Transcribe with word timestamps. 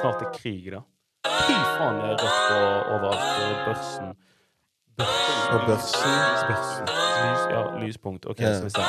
snart 0.00 0.22
er 0.22 0.30
krig, 0.34 0.72
da. 0.72 0.80
Fy 1.24 1.56
faen, 1.76 1.96
det 2.00 2.04
er 2.04 2.16
rødt 2.20 2.40
på 2.48 2.56
overalt 2.94 3.22
Og 3.44 3.56
børsen. 3.66 4.06
På 5.50 5.58
børsen. 5.66 6.14
Børsen. 6.48 6.86
Lys, 7.24 7.42
ja, 7.50 7.86
lyspunkt. 7.86 8.26
OK, 8.26 8.40
yeah. 8.40 8.56
så 8.56 8.64
vi 8.64 8.70
ser 8.70 8.82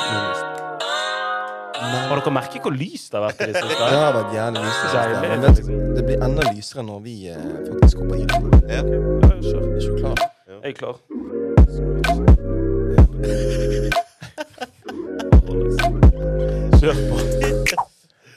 Har 1.80 2.16
dere 2.20 2.32
merket 2.32 2.62
hvor 2.62 2.70
lyst 2.70 3.12
det 3.12 3.18
har 3.20 3.26
vært 3.26 3.40
i 3.40 3.46
det 3.46 3.54
det 3.54 3.76
har 3.78 4.12
vært 4.16 4.34
jævlig 4.34 4.60
lyst. 4.64 4.80
siste. 4.82 4.98
Men 5.28 5.40
vet 5.42 5.56
det 5.96 6.04
blir 6.04 6.24
enda 6.24 6.42
lysere 6.52 6.82
når 6.82 6.98
vi 7.00 7.28
eh, 7.28 7.36
faktisk 7.70 7.96
hopper 7.98 8.16
i 8.16 8.24
det. 8.24 8.36
Ja. 8.68 8.76
Ja. 8.76 8.82
Er 8.82 9.36
ikke 9.80 9.90
du 9.90 9.96
klar? 9.98 10.16
Jeg 10.48 10.70
er 10.70 10.72
klar. 10.72 10.96
Kjør 16.80 16.94
på. 17.10 17.45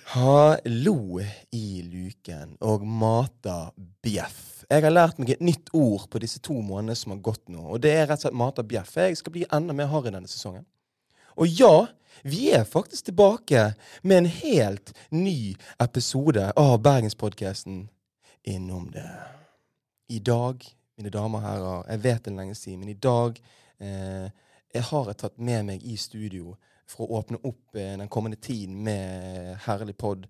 Hallo 0.10 1.20
i 1.54 1.84
luken 1.86 2.55
og 2.66 2.82
mata 2.82 3.68
bjeff. 4.02 4.63
Jeg 4.66 4.82
har 4.82 4.90
lært 4.90 5.20
meg 5.22 5.35
et 5.35 5.44
nytt 5.45 5.68
ord 5.77 6.08
på 6.09 6.22
disse 6.23 6.40
to 6.41 6.55
månedene 6.66 6.95
som 6.98 7.13
har 7.13 7.20
gått 7.27 7.44
nå, 7.54 7.62
og 7.62 7.84
det 7.84 7.91
er 7.94 8.08
rett 8.09 8.23
og 8.23 8.26
slett 8.26 8.40
mata 8.41 8.66
bjeff. 8.66 8.95
Jeg 8.98 9.20
skal 9.20 9.35
bli 9.35 9.44
enda 9.54 9.76
mer 9.77 9.91
harry 9.91 10.09
denne 10.09 10.32
sesongen. 10.32 10.66
Og 11.38 11.54
ja, 11.54 11.85
vi 12.26 12.48
er 12.58 12.66
faktisk 12.66 13.12
tilbake 13.12 13.68
med 14.02 14.23
en 14.23 14.32
helt 14.34 14.95
ny 15.13 15.54
episode 15.77 16.48
av 16.57 16.80
Bergenspodkasten 16.90 17.84
Innom 18.49 18.90
det. 18.96 19.05
I 20.10 20.23
dag, 20.26 20.66
mine 20.98 21.13
damer 21.13 21.38
og 21.38 21.46
herrer, 21.46 21.85
jeg 21.91 22.05
vet 22.07 22.26
det 22.26 22.34
lenge 22.40 22.57
siden, 22.57 22.82
men 22.82 22.96
i 22.96 22.98
dag 22.98 23.38
eh, 23.77 24.26
jeg 24.73 24.90
har 24.90 25.13
jeg 25.13 25.21
tatt 25.21 25.38
med 25.38 25.70
meg 25.70 25.85
i 25.85 26.02
studio 26.02 26.55
for 26.89 27.05
å 27.05 27.20
åpne 27.21 27.39
opp 27.45 27.77
eh, 27.77 27.95
den 27.99 28.09
kommende 28.11 28.39
tiden 28.41 28.79
med 28.85 29.57
herlig 29.67 29.98
pod. 29.99 30.29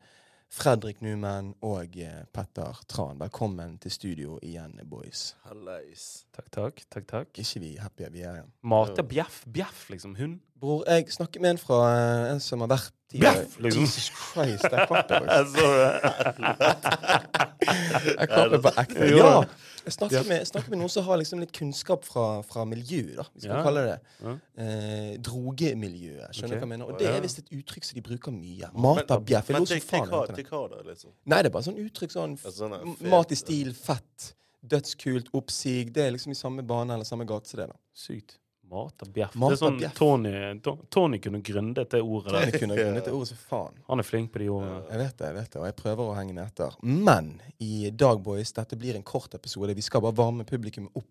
Fredrik 0.50 1.04
Numen 1.06 1.52
og 1.62 1.94
eh, 2.02 2.24
Petter 2.34 2.80
Tran. 2.90 3.20
Velkommen 3.22 3.76
til 3.84 3.94
studio 3.94 4.38
igjen, 4.42 4.74
boys. 4.90 5.36
Hallais. 5.46 6.26
Takk, 6.34 6.50
takk. 6.56 6.82
takk, 6.90 7.06
takk. 7.12 7.30
Ikke 7.38 7.62
vi 7.62 7.76
happy 7.78 8.10
vi 8.10 8.24
er 8.26 8.40
igjen. 8.40 8.50
Mater 8.66 9.06
bjeff. 9.06 9.44
Bjeff, 9.46 9.84
liksom. 9.94 10.18
Hund. 10.18 10.40
Bror, 10.60 10.82
jeg 10.90 11.14
snakker 11.14 11.44
med 11.46 11.56
en 11.56 11.62
fra 11.62 11.84
eh, 11.94 12.32
en 12.34 12.42
som 12.44 12.66
har 12.66 12.74
vært 12.74 12.96
i 13.14 13.20
Bjeff, 13.24 13.56
liksom. 13.60 13.82
Jesus 13.82 14.10
Christ, 14.14 14.64
jeg 14.70 14.88
klapper. 14.88 15.26
Jeg. 17.60 18.28
Klapper 18.30 18.62
på 18.64 18.72
ekte. 18.82 19.08
Ja! 19.18 19.32
Jeg 19.86 19.94
snakker 19.96 20.26
med, 20.28 20.38
jeg 20.44 20.48
snakker 20.50 20.70
med 20.74 20.80
noen 20.82 20.92
som 20.92 21.06
har 21.08 21.18
liksom 21.22 21.40
litt 21.42 21.52
kunnskap 21.56 22.04
fra, 22.06 22.26
fra 22.46 22.66
miljøet, 22.68 23.16
da. 23.18 23.26
Vi 23.34 23.42
skal 23.46 23.56
Ja. 23.56 23.62
kalle 23.66 23.84
det 23.88 23.96
eh, 24.62 25.14
drogemiljøet. 25.26 26.36
Skjønner 26.36 26.54
du 26.54 26.56
Ok. 26.56 26.60
hva 26.60 26.68
jeg 26.68 26.72
mener? 26.74 26.86
Og 26.92 27.00
det 27.00 27.08
er 27.10 27.22
visst 27.24 27.40
et 27.42 27.50
uttrykk 27.56 27.88
som 27.88 27.96
de 27.98 28.04
bruker 28.06 28.32
mye. 28.36 28.70
Mat 28.76 29.12
av 29.16 29.24
bjeff. 29.26 29.50
Men 29.56 29.66
til, 29.66 29.80
hva, 29.80 30.66
da, 30.70 30.82
liksom? 30.86 31.12
Nei, 31.26 31.42
det 31.42 31.50
er 31.50 31.56
bare 31.56 31.68
sånn 31.70 31.80
uttrykk 31.86 32.12
sånn 32.14 32.38
sånn. 32.38 32.96
Mat 33.10 33.32
i 33.32 33.36
stil, 33.40 33.74
fett, 33.74 34.34
dødskult, 34.62 35.32
oppsig. 35.34 35.94
Det 35.96 36.06
er 36.06 36.12
liksom 36.12 36.32
i 36.36 36.36
samme 36.38 36.62
bane 36.68 36.94
eller 36.94 37.08
samme 37.08 37.26
gate 37.26 37.48
som 37.48 37.58
det. 37.64 37.68
da. 37.72 37.80
Sykt. 37.96 38.38
Mate 38.70 39.06
bjeff. 39.14 39.36
Mate 39.36 39.56
Det 39.56 39.58
er 39.58 39.62
sånn 39.64 39.78
bjeff. 39.82 39.94
Tony, 39.98 40.34
Tony 40.94 41.20
kunne 41.24 41.42
gründet 41.46 41.90
det 41.94 42.02
ordet 42.02 42.34
der. 42.34 42.46
Tony 42.52 42.60
kunne 42.64 42.76
grunnet 42.78 43.06
det 43.08 43.14
ordet 43.16 43.30
som 43.32 43.40
faen. 43.50 43.80
Han 43.88 44.00
er 44.04 44.08
flink 44.08 44.32
på 44.34 44.42
de 44.44 44.50
ordene. 44.54 44.82
Jeg 44.92 45.02
vet 45.04 45.16
det, 45.18 45.30
jeg 45.32 45.38
vet 45.40 45.52
det, 45.54 45.62
og 45.62 45.66
jeg 45.70 45.78
prøver 45.80 46.04
å 46.12 46.18
henge 46.18 46.36
den 46.36 46.44
etter. 46.46 46.76
Men 46.86 47.32
i 47.58 47.90
dag, 47.90 48.22
boys, 48.26 48.52
dette 48.54 48.78
blir 48.80 49.00
en 49.00 49.06
kort 49.08 49.34
episode. 49.34 49.74
Vi 49.78 49.86
skal 49.86 50.04
bare 50.06 50.18
varme 50.20 50.46
publikum 50.50 50.90
opp 50.94 51.10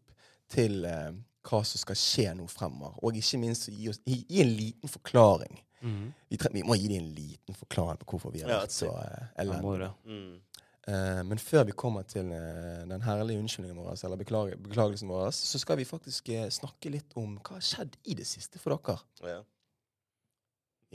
til 0.52 0.84
eh, 0.88 1.10
hva 1.48 1.62
som 1.66 1.80
skal 1.82 1.98
skje 1.98 2.34
nå 2.38 2.46
fremover. 2.52 2.98
Og 3.02 3.16
ikke 3.18 3.40
minst 3.42 3.68
gi, 3.72 3.88
oss, 3.90 3.98
gi, 4.06 4.20
gi 4.28 4.42
en 4.44 4.54
liten 4.54 4.88
forklaring. 4.92 5.58
Mhm. 5.80 6.06
Vi, 6.28 6.36
tre, 6.36 6.50
vi 6.52 6.62
må 6.66 6.74
gi 6.74 6.88
dem 6.90 7.02
en 7.04 7.12
liten 7.14 7.54
forklaring 7.54 8.00
på 8.02 8.12
hvorfor 8.14 8.32
vi 8.34 8.40
har 8.42 8.50
Ja, 8.50 8.62
vært 8.64 8.74
så 8.74 8.90
eh, 9.02 9.28
elendige. 9.44 9.92
Mm. 10.06 10.40
Eh, 10.88 11.20
men 11.28 11.36
før 11.42 11.66
vi 11.68 11.74
kommer 11.76 12.06
til 12.08 12.30
uh, 12.32 12.86
den 12.88 13.02
herlige 13.04 13.42
unnskyldningen 13.42 13.76
vår, 13.76 13.98
eller 14.08 14.16
beklage, 14.16 14.56
beklagelsen 14.56 15.10
vår, 15.12 15.28
så 15.36 15.60
skal 15.60 15.76
vi 15.76 15.84
faktisk 15.84 16.30
uh, 16.32 16.46
snakke 16.48 16.88
litt 16.94 17.12
om 17.20 17.36
hva 17.44 17.58
har 17.58 17.66
skjedd 17.66 17.98
i 18.08 18.14
det 18.16 18.24
siste 18.26 18.58
for 18.62 18.72
dere. 18.78 18.96
Ja. 19.28 19.42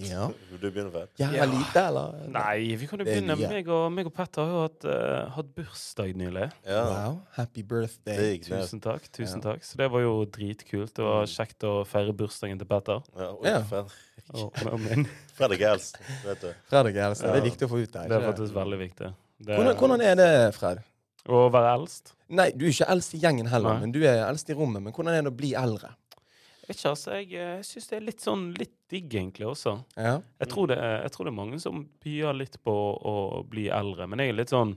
Ja. 0.02 0.24
Vil 0.50 0.58
du 0.58 0.72
begynne, 0.72 0.90
Fred? 0.90 1.12
Ja, 1.22 1.28
Ja. 1.36 1.46
lite, 1.46 1.78
eller? 1.86 2.16
Nei, 2.34 2.74
vi 2.82 2.88
kan 2.90 2.98
jo 2.98 3.06
begynne. 3.06 3.36
Ja. 3.38 3.50
Meg 3.52 3.68
og, 3.70 3.92
meg 3.94 4.08
og 4.10 4.14
Petter 4.18 4.42
har 4.42 4.50
jo 4.56 4.62
hatt, 4.64 4.88
eh, 4.90 5.28
hatt 5.36 5.52
bursdag 5.54 6.16
nylig. 6.18 6.48
Ja. 6.66 6.80
Wow. 6.90 7.20
Happy 7.36 7.62
birthday. 7.62 8.40
Tusen 8.42 8.82
takk. 8.82 9.06
tusen 9.14 9.38
Ja. 9.44 9.52
takk. 9.52 9.62
Så 9.70 9.78
det 9.78 9.92
var 9.94 10.02
jo 10.02 10.16
dritkult. 10.26 10.96
Det 10.98 11.06
var 11.06 11.28
Mm. 11.28 11.34
kjekt 11.36 11.68
å 11.70 11.86
feire 11.86 12.12
bursdagen 12.18 12.58
til 12.58 12.66
Petter. 12.66 13.04
Ja, 13.16 13.30
og 13.30 13.46
Ja. 13.46 13.62
Fred. 13.62 13.94
Og, 14.34 14.50
og. 14.66 14.80
Fredrik 15.38 15.62
Elst, 15.62 15.98
vet 16.26 16.42
du. 16.42 16.50
Fredrik 16.72 16.96
Elst. 16.96 17.22
Det 17.22 17.30
er 17.30 17.42
viktig 17.46 17.68
å 17.68 17.70
få 17.70 17.84
ut 17.84 17.92
der. 17.92 18.08
Det 18.10 18.18
er 18.18 18.32
faktisk 18.34 18.54
veldig 18.58 18.80
viktig. 18.80 19.14
Det, 19.44 19.58
Hvordan, 19.58 19.76
hvordan 19.80 20.02
er 20.06 20.16
det, 20.20 20.30
Fred? 20.56 20.84
Å 21.28 21.48
være 21.52 21.74
eldst? 21.78 22.14
Nei, 22.36 22.50
du 22.56 22.66
er 22.66 22.72
ikke 22.74 22.88
eldst 22.92 23.16
i 23.16 23.20
gjengen 23.22 23.48
heller, 23.52 23.76
Nei. 23.76 23.86
men 23.86 23.94
du 23.96 24.02
er 24.04 24.24
eldst 24.26 24.50
i 24.52 24.56
rommet. 24.58 24.84
Men 24.84 24.96
hvordan 24.96 25.16
er 25.16 25.26
det 25.26 25.32
å 25.32 25.36
bli 25.36 25.52
eldre? 25.60 25.94
Jeg 26.64 26.70
vet 26.70 26.78
ikke, 26.78 26.92
altså. 26.94 27.16
Jeg, 27.18 27.28
eh, 27.36 27.52
jeg 27.58 27.68
syns 27.68 27.90
det 27.90 27.98
er 27.98 28.06
litt 28.08 28.24
sånn 28.24 28.44
litt 28.56 28.74
digg, 28.92 29.10
egentlig, 29.12 29.48
også. 29.50 29.74
Ja. 30.00 30.14
Jeg 30.40 30.52
tror, 30.52 30.70
det 30.72 30.78
er, 30.80 30.96
jeg 31.04 31.14
tror 31.16 31.28
det 31.28 31.34
er 31.34 31.40
mange 31.42 31.60
som 31.60 31.84
byer 32.04 32.40
litt 32.40 32.56
på 32.64 32.76
å 33.12 33.16
bli 33.52 33.68
eldre. 33.68 34.08
Men 34.08 34.24
jeg 34.24 34.34
er 34.34 34.42
litt 34.42 34.56
sånn 34.56 34.76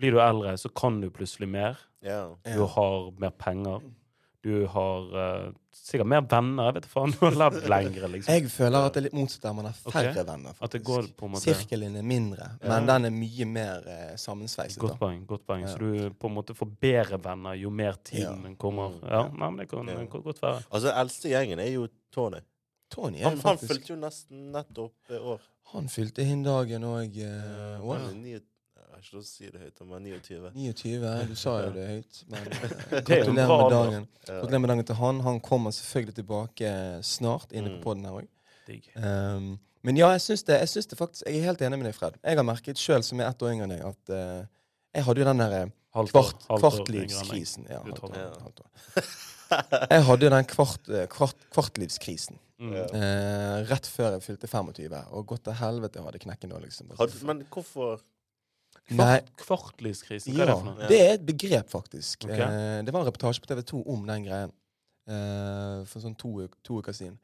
Blir 0.00 0.14
du 0.16 0.20
eldre, 0.24 0.54
så 0.56 0.70
kan 0.72 0.94
du 1.02 1.10
plutselig 1.12 1.44
mer. 1.52 1.76
Ja. 2.00 2.22
Du 2.54 2.62
har 2.72 3.10
mer 3.20 3.34
penger. 3.36 3.82
Du 4.42 4.66
har 4.66 5.16
uh, 5.16 5.52
sikkert 5.76 6.08
mer 6.08 6.22
venner. 6.24 6.70
Jeg 6.70 6.76
vet 6.78 6.86
faen, 6.88 7.12
du 7.12 7.24
har 7.26 7.34
levd 7.36 7.66
lengre, 7.68 8.08
liksom. 8.14 8.36
Jeg 8.38 8.52
føler 8.52 8.86
at 8.86 8.94
det 8.94 9.00
er 9.02 9.04
litt 9.10 9.16
motsatt 9.18 9.42
der 9.44 9.56
man 9.58 9.68
har 9.68 9.74
færre 9.76 10.12
okay. 10.14 10.24
venner. 10.30 10.54
At 10.56 10.72
det 10.72 10.80
faktisk. 10.80 10.86
går 10.86 11.08
på 11.18 11.28
en 11.28 11.34
måte 11.34 11.44
Sirkelen 11.44 11.98
er 12.00 12.06
mindre, 12.08 12.46
Ja. 12.62 12.70
men 12.72 12.88
den 12.88 13.08
er 13.10 13.14
mye 13.18 13.48
mer 13.50 13.84
uh, 13.84 14.14
sammensveiset. 14.20 14.80
Godt 14.80 14.98
poeng. 15.02 15.26
godt 15.28 15.44
poeng. 15.46 15.66
Ja. 15.66 15.74
Så 15.74 15.78
du 15.82 16.16
på 16.16 16.30
en 16.30 16.36
måte 16.38 16.56
får 16.56 16.72
bedre 16.80 17.20
venner 17.20 17.58
jo 17.60 17.70
mer 17.82 18.00
tiden 18.00 18.46
Ja. 18.48 18.54
kommer. 18.64 18.96
Mm. 18.96 19.08
Ja, 19.10 19.22
nei, 19.28 19.50
men 19.50 19.60
det 19.60 19.68
kan, 19.74 19.88
Ja. 19.88 19.98
det 19.98 20.10
kan 20.10 20.24
godt 20.24 20.42
være. 20.42 20.64
Altså, 20.70 20.94
eldste 21.02 21.34
gjengen 21.34 21.60
er 21.60 21.72
jo 21.74 21.88
Tony. 22.10 22.40
Tony 22.90 23.20
er 23.20 23.28
Han, 23.28 23.38
han 23.44 23.58
fylte 23.58 23.92
jo 23.92 23.96
nesten 24.00 24.50
nettopp 24.52 25.10
eh, 25.10 25.20
år. 25.34 25.40
Han 25.74 25.88
fylte 25.88 26.24
hin 26.24 26.42
dagen 26.42 26.82
òg. 26.82 27.20
Han 27.20 28.24
år. 28.24 28.40
Ikke 29.02 29.16
lov 29.16 29.22
å 29.22 29.28
si 29.28 29.48
det 29.50 29.60
høyt, 29.62 29.78
han 29.82 29.88
var 29.94 30.02
29. 30.04 30.50
29. 30.54 31.14
Du 31.30 31.34
sa 31.40 31.54
jo 31.64 31.72
det 31.74 31.86
høyt. 31.88 32.20
Men 32.32 32.46
eh, 32.52 32.76
er 32.98 33.02
gratulerer 33.08 33.50
med 33.50 33.74
dagen. 33.74 34.06
Gratulerer 34.28 34.62
med 34.64 34.72
dagen 34.74 34.86
til 34.90 34.98
han. 35.00 35.20
Han 35.26 35.40
kommer 35.44 35.74
selvfølgelig 35.76 36.14
tilbake 36.20 36.70
snart 37.06 37.52
inne 37.52 37.74
på 37.74 37.80
Mm. 37.80 37.82
poden 37.84 38.04
her 38.04 38.20
òg. 38.20 38.28
Um, 38.94 39.58
men 39.82 39.96
ja, 39.98 40.12
jeg 40.14 40.20
syns 40.22 40.44
det, 40.46 40.60
jeg 40.60 40.68
syns 40.70 40.86
det 40.86 40.98
faktisk 41.00 41.24
Jeg 41.26 41.40
er 41.40 41.46
helt 41.48 41.62
enig 41.66 41.78
med 41.80 41.88
deg, 41.88 41.94
Fred. 41.96 42.18
Jeg 42.22 42.38
har 42.38 42.46
merket 42.46 42.78
sjøl, 42.78 43.02
som 43.02 43.18
er 43.20 43.30
ett 43.32 43.42
år 43.42 43.54
yngre 43.56 43.66
enn 43.66 43.72
deg, 43.74 43.82
at 43.88 44.12
uh, 44.14 44.44
jeg 44.94 45.06
hadde 45.08 45.22
jo 45.24 45.26
den 45.26 45.42
derre 45.42 45.62
kvart, 46.12 46.46
kvartlivskrisen. 46.50 47.66
Ja, 47.70 47.80
halvt 47.82 48.04
år, 48.04 48.14
halvt 48.44 48.62
år. 48.62 48.70
Jeg 49.90 50.04
hadde 50.06 50.26
jo 50.28 50.30
den 50.30 50.46
kvart, 50.46 50.88
eh, 50.94 51.08
kvart, 51.10 51.48
kvartlivskrisen 51.50 52.38
Mm. 52.60 52.74
Eh, 52.76 53.62
rett 53.70 53.86
før 53.88 54.12
jeg 54.18 54.20
fylte 54.26 54.48
25. 54.50 54.98
Og 55.16 55.22
godt 55.30 55.46
til 55.46 55.54
helvete 55.56 55.96
jeg 55.96 56.04
hadde 56.04 56.18
knekken 56.20 56.50
da, 56.52 56.58
liksom. 56.60 56.90
Men 57.24 57.38
hvorfor 57.48 58.02
Nei, 58.90 59.20
Hva 59.44 59.56
ja, 59.60 60.44
er 60.44 60.48
det 60.50 60.54
for 60.56 60.66
noe? 60.66 60.88
det 60.90 61.00
er 61.00 61.12
et 61.14 61.26
begrep, 61.26 61.68
faktisk. 61.70 62.24
Okay. 62.26 62.40
Eh, 62.42 62.78
det 62.84 62.94
var 62.94 63.04
en 63.04 63.08
reportasje 63.10 63.42
på 63.44 63.50
TV 63.50 63.62
2 63.70 63.82
om 63.94 64.06
den 64.08 64.24
greien 64.26 64.52
eh, 65.06 65.84
for 65.86 66.02
sånn 66.02 66.16
to, 66.18 66.48
to 66.66 66.80
uker 66.82 66.96
siden. 66.96 67.18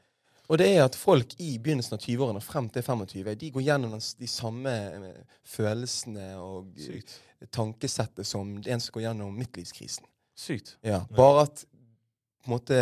Og 0.47 0.61
det 0.61 0.69
er 0.77 0.85
at 0.85 0.95
folk 0.95 1.33
i 1.43 1.57
begynnelsen 1.59 1.97
av 1.97 2.03
20-årene 2.05 2.39
og 2.39 2.47
frem 2.47 2.69
til 2.71 2.85
25 2.87 3.33
de 3.41 3.49
går 3.55 3.65
gjennom 3.67 3.97
de 3.99 4.29
samme 4.31 4.75
eh, 4.95 5.39
følelsene 5.57 6.29
og 6.39 6.69
eh, 6.77 6.85
Sykt. 6.87 7.17
tankesettet 7.55 8.29
som 8.29 8.55
en 8.63 8.85
som 8.85 8.95
går 8.95 9.09
gjennom 9.09 9.35
midtlivskrisen. 9.35 10.07
Sykt. 10.37 10.77
Ja, 10.87 11.03
bare 11.17 11.49
at 11.49 11.65
på 11.67 12.53
en 12.53 12.55
måte, 12.55 12.77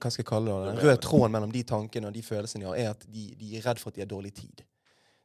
hva 0.00 0.08
skal 0.08 0.22
jeg 0.22 0.30
kalle 0.30 0.52
det, 0.54 0.72
den 0.72 0.84
røde 0.86 1.00
tråden 1.04 1.34
mellom 1.34 1.50
de 1.52 1.60
tankene 1.68 2.08
og 2.08 2.14
de 2.16 2.22
følelsene 2.24 2.64
de 2.64 2.68
har, 2.70 2.78
er 2.80 2.94
at 2.94 3.02
de, 3.04 3.26
de 3.36 3.50
er 3.58 3.66
redd 3.66 3.82
for 3.82 3.92
at 3.92 3.98
de 3.98 4.04
har 4.06 4.08
dårlig 4.08 4.32
tid. 4.38 4.62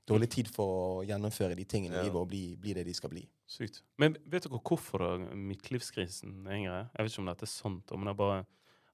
Dårlig 0.05 0.29
tid 0.35 0.49
for 0.53 0.71
å 0.71 1.03
gjennomføre 1.07 1.55
de 1.57 1.65
tingene 1.65 1.97
i 1.97 2.03
livet 2.05 2.19
og 2.19 2.27
bli, 2.29 2.43
bli 2.61 2.75
det 2.77 2.83
de 2.85 2.93
skal 2.93 3.09
bli. 3.09 3.23
Sykt. 3.49 3.81
Men 4.01 4.17
vet 4.29 4.45
dere 4.45 4.59
hvorfor 4.59 5.01
da 5.01 5.11
midtlivskrisen 5.33 6.43
er 6.45 6.59
yngre? 6.59 6.81
Jeg 6.93 7.07
vet 7.07 7.13
ikke 7.13 7.23
om 7.23 7.31
dette 7.31 7.47
er 7.47 7.53
sant, 7.53 7.93
men 7.97 8.11
jeg 8.11 8.19
bare 8.19 8.43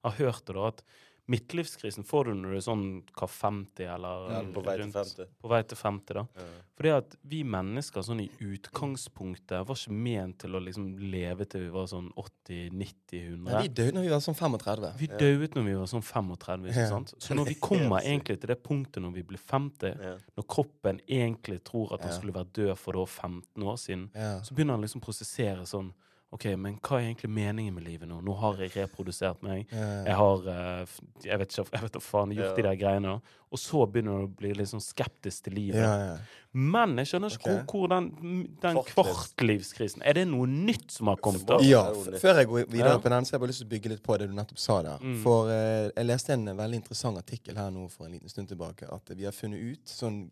har 0.06 0.16
hørt 0.18 0.46
det 0.48 0.56
da, 0.56 0.70
at 0.72 0.80
midtlivskrisen 1.30 2.04
får 2.04 2.24
du 2.24 2.34
når 2.34 2.50
du 2.50 2.56
er 2.56 2.64
sånn 2.66 2.84
hva 3.14 3.28
50 3.30 3.86
eller 3.94 4.30
Ja, 4.32 4.40
på 4.52 4.62
vei 4.64 4.76
rundt- 4.80 4.92
50. 4.96 5.26
På 5.40 5.48
vei 5.48 5.62
til 5.62 5.78
50 5.78 6.14
da. 6.14 6.24
Ja. 6.36 6.46
Fordi 6.76 6.90
at 6.96 7.16
vi 7.24 7.42
mennesker 7.44 8.02
sånn 8.02 8.20
i 8.24 8.28
utgangspunktet 8.40 9.66
var 9.66 9.76
ikke 9.78 9.92
ment 9.94 10.38
til 10.42 10.50
å 10.58 10.60
liksom 10.64 10.88
leve 11.12 11.46
til 11.48 11.60
vi 11.66 11.70
var 11.70 11.86
sånn 11.86 12.10
80, 12.18 12.70
90, 12.72 13.22
100. 13.36 13.50
Ja, 13.52 13.60
vi 13.62 13.68
døde 13.68 13.92
når 13.96 14.02
vi 14.02 14.12
var 14.12 14.20
sånn 14.24 14.34
35. 14.36 14.92
Vi 14.98 15.06
Ja. 15.08 15.16
døde 15.18 15.48
når 15.54 15.64
vi 15.64 15.74
var 15.74 15.86
sånn 15.86 16.02
35, 16.02 16.66
ikke 16.68 16.88
sant? 16.88 17.14
Så 17.18 17.34
når 17.34 17.46
vi 17.46 17.54
kommer 17.54 18.00
egentlig 18.04 18.40
til 18.40 18.48
det 18.48 18.62
punktet 18.62 19.02
når 19.02 19.12
vi 19.14 19.22
blir 19.22 19.38
50, 19.38 19.96
Ja. 20.02 20.16
når 20.36 20.46
kroppen 20.48 21.00
egentlig 21.08 21.62
tror 21.64 21.92
at 21.94 22.00
han 22.02 22.12
skulle 22.12 22.32
vært 22.32 22.52
død 22.52 22.76
for 22.76 22.92
da 22.92 23.04
15 23.06 23.62
år 23.62 23.76
siden, 23.78 24.10
så 24.42 24.52
begynner 24.54 24.72
han 24.74 24.82
liksom 24.82 25.00
å 25.00 25.04
prosessere 25.04 25.62
sånn 25.66 25.92
OK, 26.32 26.46
men 26.56 26.78
hva 26.80 26.96
er 26.96 27.10
egentlig 27.10 27.28
meningen 27.28 27.74
med 27.76 27.84
livet 27.84 28.08
nå? 28.08 28.22
Nå 28.24 28.34
har 28.40 28.60
jeg 28.64 28.72
reprodusert 28.78 29.42
meg. 29.44 29.66
Jeg 29.68 30.14
har 30.16 30.46
eh, 30.48 30.94
Jeg 31.26 31.40
vet 31.42 31.50
ikke, 31.52 31.66
jeg 31.74 31.84
vet 31.84 31.96
da 31.96 32.00
faen, 32.00 32.32
gjort 32.36 32.56
de 32.56 32.64
der 32.64 32.78
greiene. 32.80 33.18
Og 33.52 33.60
så 33.60 33.82
begynner 33.84 34.22
du 34.22 34.30
å 34.30 34.36
bli 34.38 34.54
litt 34.56 34.70
sånn 34.70 34.80
skeptisk 34.80 35.48
til 35.48 35.60
livet. 35.60 35.82
ja, 35.82 35.92
ja. 36.12 36.14
Men 36.52 36.98
jeg 37.00 37.08
skjønner 37.08 37.32
ikke 37.32 37.46
okay. 37.48 37.60
hvor, 37.64 37.86
hvor 37.86 37.92
den, 37.94 38.40
den 38.60 38.78
kvartlivskrisen 38.84 40.02
Er 40.04 40.18
det 40.18 40.26
noe 40.28 40.44
nytt 40.44 40.90
som 40.92 41.08
har 41.08 41.20
kommet 41.24 41.46
da? 41.48 41.56
Ja, 41.64 41.86
Før 42.20 42.42
jeg 42.42 42.50
går 42.50 42.66
videre 42.68 42.98
på 43.00 43.12
den, 43.12 43.24
så 43.24 43.32
har 43.32 43.38
jeg 43.38 43.44
bare 43.44 43.52
lyst 43.54 43.62
til 43.62 43.68
å 43.70 43.72
bygge 43.72 43.92
litt 43.94 44.02
på 44.04 44.18
det 44.20 44.28
du 44.28 44.34
nettopp 44.36 44.60
sa 44.60 44.76
der. 44.84 45.00
Mm. 45.00 45.14
For 45.24 45.48
eh, 45.52 45.88
jeg 45.88 46.08
leste 46.10 46.36
en 46.36 46.50
veldig 46.50 46.82
interessant 46.82 47.20
artikkel 47.20 47.56
her 47.56 47.72
nå 47.72 47.86
for 47.92 48.04
en 48.04 48.12
liten 48.12 48.32
stund 48.32 48.52
tilbake, 48.52 48.88
at 48.92 49.14
vi 49.16 49.24
har 49.24 49.36
funnet 49.36 49.64
ut, 49.64 49.84
sånn 49.88 50.26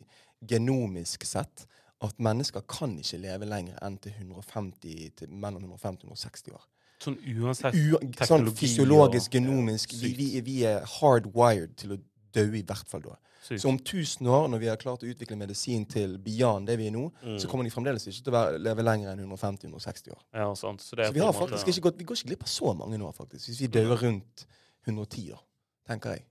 genomisk 0.53 1.25
sett, 1.29 1.65
at 2.03 2.19
mennesker 2.19 2.61
kan 2.69 2.99
ikke 2.99 3.19
leve 3.21 3.45
lenger 3.49 3.79
enn 3.85 3.99
til 4.01 4.13
150 4.19 5.11
til 5.17 5.29
mellom 5.33 5.63
150 5.65 6.05
og 6.09 6.17
160 6.17 6.53
år. 6.55 6.63
Sånn 7.01 7.17
uansett 7.41 7.73
teknologi 7.73 7.99
sånn 8.01 8.13
teknologi 8.13 8.67
fysiologisk, 8.67 9.27
og- 9.29 9.33
genomisk. 9.33 9.93
Vi, 10.03 10.13
vi, 10.17 10.41
vi 10.41 10.63
er 10.65 10.85
hardwired 11.01 11.77
til 11.77 11.93
å 11.97 11.99
dø 12.33 12.45
i 12.57 12.63
hvert 12.63 12.89
fall 12.89 13.01
da. 13.03 13.17
sykt. 13.43 13.63
Så 13.63 13.69
om 13.69 13.79
1000 13.79 14.27
år, 14.29 14.49
når 14.53 14.59
vi 14.61 14.67
har 14.69 14.77
klart 14.77 15.03
å 15.03 15.09
utvikle 15.09 15.37
medisin 15.37 15.87
til 15.89 16.19
beyond 16.19 16.67
det 16.69 16.77
vi 16.79 16.87
er 16.89 16.91
nå, 16.93 17.11
Mm. 17.25 17.39
så 17.41 17.49
kommer 17.49 17.65
de 17.65 17.71
fremdeles 17.71 18.05
ikke 18.07 18.25
til 18.25 18.33
å 18.35 18.59
leve 18.59 18.83
lenger 18.85 19.13
enn 19.13 19.19
150-160 19.25 20.11
år. 20.13 20.21
Ja, 20.35 20.55
sant. 20.55 20.81
Så, 20.83 20.95
det 20.97 21.07
Så 21.09 21.13
vi 21.15 21.21
har 21.21 21.33
måte- 21.33 21.49
faktisk 21.49 21.69
ikke 21.69 21.81
gått, 21.89 21.99
vi 21.99 22.05
går 22.05 22.17
ikke 22.17 22.27
glipp 22.29 22.43
av 22.43 22.49
så 22.49 22.75
mange 22.77 22.99
nå, 22.99 23.13
faktisk. 23.15 23.49
Hvis 23.49 23.61
vi 23.61 23.67
dør 23.69 23.97
rundt 23.97 24.47
110 24.87 25.33
år, 25.33 25.41
tenker 25.89 26.11
jeg. 26.17 26.25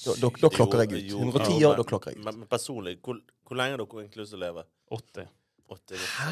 Da, 0.00 0.14
da, 0.16 0.30
da 0.42 0.48
klokker 0.54 0.84
jeg 0.84 1.10
ut. 1.10 1.18
110 1.18 1.66
år, 1.68 1.76
da 1.76 1.84
klokker 1.84 2.14
jeg 2.14 2.20
ut. 2.20 2.24
Men, 2.24 2.40
men 2.42 2.48
personlig, 2.48 2.96
hvor, 3.04 3.20
hvor 3.46 3.60
lenge 3.60 3.76
har 3.76 3.82
dere 3.82 4.02
egentlig 4.04 4.24
lyst 4.24 4.34
til 4.36 4.40
å 4.40 4.46
leve? 4.46 4.66
80. 4.96 5.28
80? 5.70 5.96
Hæ? 6.18 6.30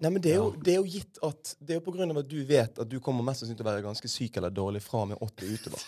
Nei, 0.00 0.10
men 0.10 0.22
det 0.22 0.32
er, 0.32 0.38
jo, 0.40 0.48
det 0.64 0.72
er 0.72 0.78
jo 0.80 0.86
gitt 0.88 1.18
at 1.22 1.50
Det 1.60 1.74
er 1.74 1.78
jo 1.78 1.82
på 1.84 1.92
grunn 1.94 2.10
av 2.10 2.18
at 2.22 2.28
du 2.30 2.38
vet 2.48 2.80
at 2.82 2.88
du 2.90 2.96
kommer 3.04 3.22
mest 3.26 3.42
sannsynlig 3.42 3.60
til 3.60 3.66
å 3.66 3.68
være 3.68 3.84
ganske 3.84 4.10
syk 4.10 4.38
eller 4.40 4.54
dårlig 4.54 4.82
fra 4.82 5.04
med 5.10 5.20
80 5.20 5.52
utover. 5.54 5.84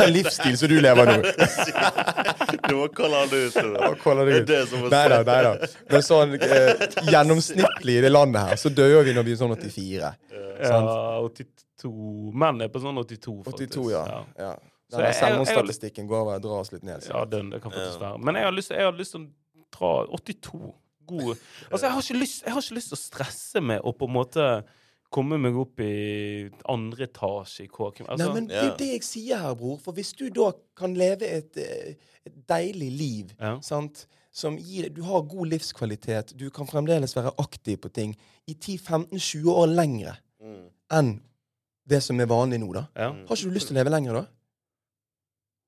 Den 0.00 0.12
livsstil 0.12 0.58
som 0.60 0.72
du 0.72 0.76
lever 0.82 1.12
nå. 1.12 1.16
Du 2.66 2.74
må 2.78 2.86
kalle 2.94 3.22
han 3.22 3.32
ut. 3.32 3.54
det. 3.54 3.88
kaller 4.02 4.28
Det 4.30 4.36
er 4.36 4.46
det 4.50 4.60
som 4.70 4.84
Nei 4.90 5.02
da, 5.10 5.18
nei 5.26 5.38
da. 5.46 5.70
Men 5.90 6.04
sånn 6.04 6.36
eh, 6.36 6.86
gjennomsnittlig 7.08 7.98
i 8.00 8.04
det 8.04 8.12
landet 8.12 8.50
her, 8.50 8.60
så 8.60 8.70
dør 8.74 9.00
vi 9.06 9.14
når 9.16 9.26
vi 9.26 9.34
er 9.34 9.40
sånn 9.40 9.54
84. 9.56 10.12
Ja, 10.60 10.80
82 11.24 11.90
Menn 12.42 12.64
er 12.64 12.72
på 12.72 12.82
sånn 12.82 12.98
82, 13.02 13.36
faktisk. 13.46 13.78
82, 13.78 13.90
ja. 13.94 14.04
ja. 14.40 14.54
Så 14.92 15.00
jeg- 15.02 15.14
selvmordsstatistikken 15.18 16.06
går 16.08 16.20
over 16.20 16.38
drar 16.38 16.60
oss 16.62 16.70
litt 16.72 16.82
ned. 16.86 17.02
Ja, 17.08 17.24
den, 17.24 17.50
det, 17.50 17.60
kan 17.62 17.72
faktisk 17.72 18.00
være. 18.00 18.18
Men 18.22 18.34
jeg 18.38 18.44
har 18.44 18.52
lyst, 18.52 18.70
jeg 18.70 18.84
har 18.86 18.92
lyst 18.92 19.12
til 19.16 19.24
å 19.26 19.28
dra 19.74 20.06
82. 20.14 20.74
God 21.06 21.36
Altså, 21.70 21.86
jeg 21.86 21.92
har, 21.92 22.02
ikke 22.02 22.18
lyst, 22.20 22.42
jeg 22.44 22.52
har 22.52 22.60
ikke 22.62 22.74
lyst 22.78 22.88
til 22.92 22.96
å 22.98 23.02
stresse 23.02 23.60
med 23.62 23.80
å 23.86 23.92
på 23.96 24.06
en 24.08 24.14
måte 24.14 24.46
komme 25.10 25.38
meg 25.38 25.54
opp 25.56 25.78
i 25.80 26.50
andre 26.68 27.06
etasje 27.06 27.64
i 27.64 27.68
kåken. 27.70 28.06
Altså, 28.10 28.26
Nei, 28.26 28.34
men 28.34 28.46
det 28.50 28.56
er 28.58 28.64
jo 28.70 28.76
det 28.80 28.88
jeg 28.90 29.04
sier 29.06 29.38
her, 29.38 29.54
bror. 29.54 29.78
For 29.80 29.94
hvis 29.94 30.10
du 30.18 30.24
da 30.34 30.48
kan 30.76 30.94
leve 30.98 31.22
et, 31.22 31.56
eh, 31.62 31.94
et 32.26 32.40
deilig 32.50 32.90
liv, 32.98 33.34
Ja. 33.40 33.58
sant, 33.60 34.06
som 34.32 34.58
gir 34.58 34.90
Du 34.92 35.02
har 35.02 35.22
god 35.22 35.48
livskvalitet, 35.48 36.34
du 36.36 36.50
kan 36.50 36.66
fremdeles 36.66 37.14
være 37.16 37.32
aktiv 37.38 37.78
på 37.80 37.88
ting 37.92 38.16
i 38.46 38.54
10-15-20 38.54 39.46
år 39.48 39.66
lengre 39.74 40.16
Mm. 40.42 40.70
enn 40.90 41.20
det 41.88 42.02
som 42.02 42.20
er 42.20 42.26
vanlig 42.26 42.58
nå, 42.60 42.72
da. 42.74 42.88
ja. 42.96 43.12
Har 43.12 43.36
ikke 43.36 43.44
du 43.48 43.54
lyst 43.54 43.68
til 43.68 43.76
å 43.76 43.78
leve 43.84 43.90
lenger, 43.94 44.12
da? 44.12 44.26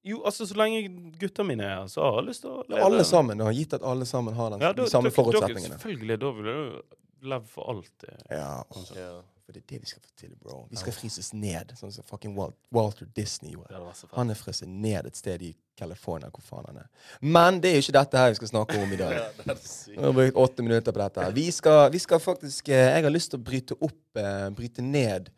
Jo, 0.05 0.23
altså, 0.25 0.47
så 0.47 0.55
lenge 0.55 0.85
gutta 1.19 1.43
mine 1.45 1.65
er 1.65 1.75
her, 1.81 1.87
så 1.91 2.01
har 2.03 2.21
jeg 2.23 2.29
lyst 2.29 2.41
til 2.45 2.51
å 2.51 2.63
leve 2.69 2.85
Alle 2.85 3.05
sammen, 3.05 3.39
da. 3.39 3.51
Gitt 3.53 3.75
at 3.75 3.83
alle 3.83 4.07
sammen 4.07 4.35
har 4.35 4.51
den, 4.51 4.61
Ja, 4.61 4.73
da- 4.73 4.85
de 4.85 4.91
samme 4.91 5.11
forutsetningene. 5.11 5.75
Selvfølgelig. 5.79 6.19
Da 6.21 6.31
vil 6.31 6.45
du 6.45 6.83
leve 7.29 7.47
for 7.47 7.69
alltid. 7.75 8.15
Ja, 8.31 8.63
åh, 8.71 8.97
Ja. 8.97 9.21
for 9.45 9.53
det 9.53 9.63
er 9.65 9.67
det 9.75 9.81
vi 9.81 9.87
skal 9.87 10.03
få 10.03 10.11
til, 10.17 10.31
bro. 10.41 10.67
Vi 10.71 10.77
skal 10.77 10.93
fryses 10.93 11.33
ned, 11.35 11.73
sånn 11.77 11.93
som 11.93 12.05
fucking 12.05 12.35
Walt, 12.37 12.55
Walter 12.73 13.07
Disney 13.07 13.53
gjorde. 13.53 13.75
Han 14.13 14.31
er 14.31 14.35
frosset 14.35 14.69
ned 14.69 15.07
et 15.07 15.17
sted 15.17 15.43
i 15.43 15.55
California, 15.77 16.29
hvor 16.31 16.43
faen 16.43 16.67
han 16.67 16.77
er. 16.77 16.89
Men 17.21 17.61
det 17.61 17.71
er 17.73 17.81
jo 17.81 17.89
ikke 17.91 17.99
dette 18.05 18.19
her 18.19 18.29
vi 18.31 18.35
skal 18.35 18.49
snakke 18.49 18.83
om 18.83 18.93
i 18.93 18.97
dag. 18.97 19.13
Ja, 19.47 19.55
det 19.55 19.59
sykt. 19.65 19.97
Vi 19.97 20.03
har 20.03 20.13
brukt 20.13 20.35
åtte 20.37 20.63
minutter 20.63 20.93
på 20.93 20.99
dette. 20.99 21.25
her. 21.25 21.33
Vi 21.33 21.51
skal, 21.51 21.91
vi 21.91 21.99
skal 21.99 22.19
faktisk 22.21 22.69
eh, 22.69 22.95
Jeg 22.97 23.03
har 23.03 23.11
lyst 23.11 23.31
til 23.31 23.41
å 23.41 23.43
bryte 23.45 23.77
opp, 23.83 24.17
eh, 24.17 24.49
bryte 24.51 24.81
ned 24.83 25.31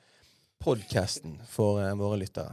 podkasten 0.61 1.39
for 1.49 1.81
eh, 1.81 1.95
våre 1.95 2.19
lyttere. 2.21 2.53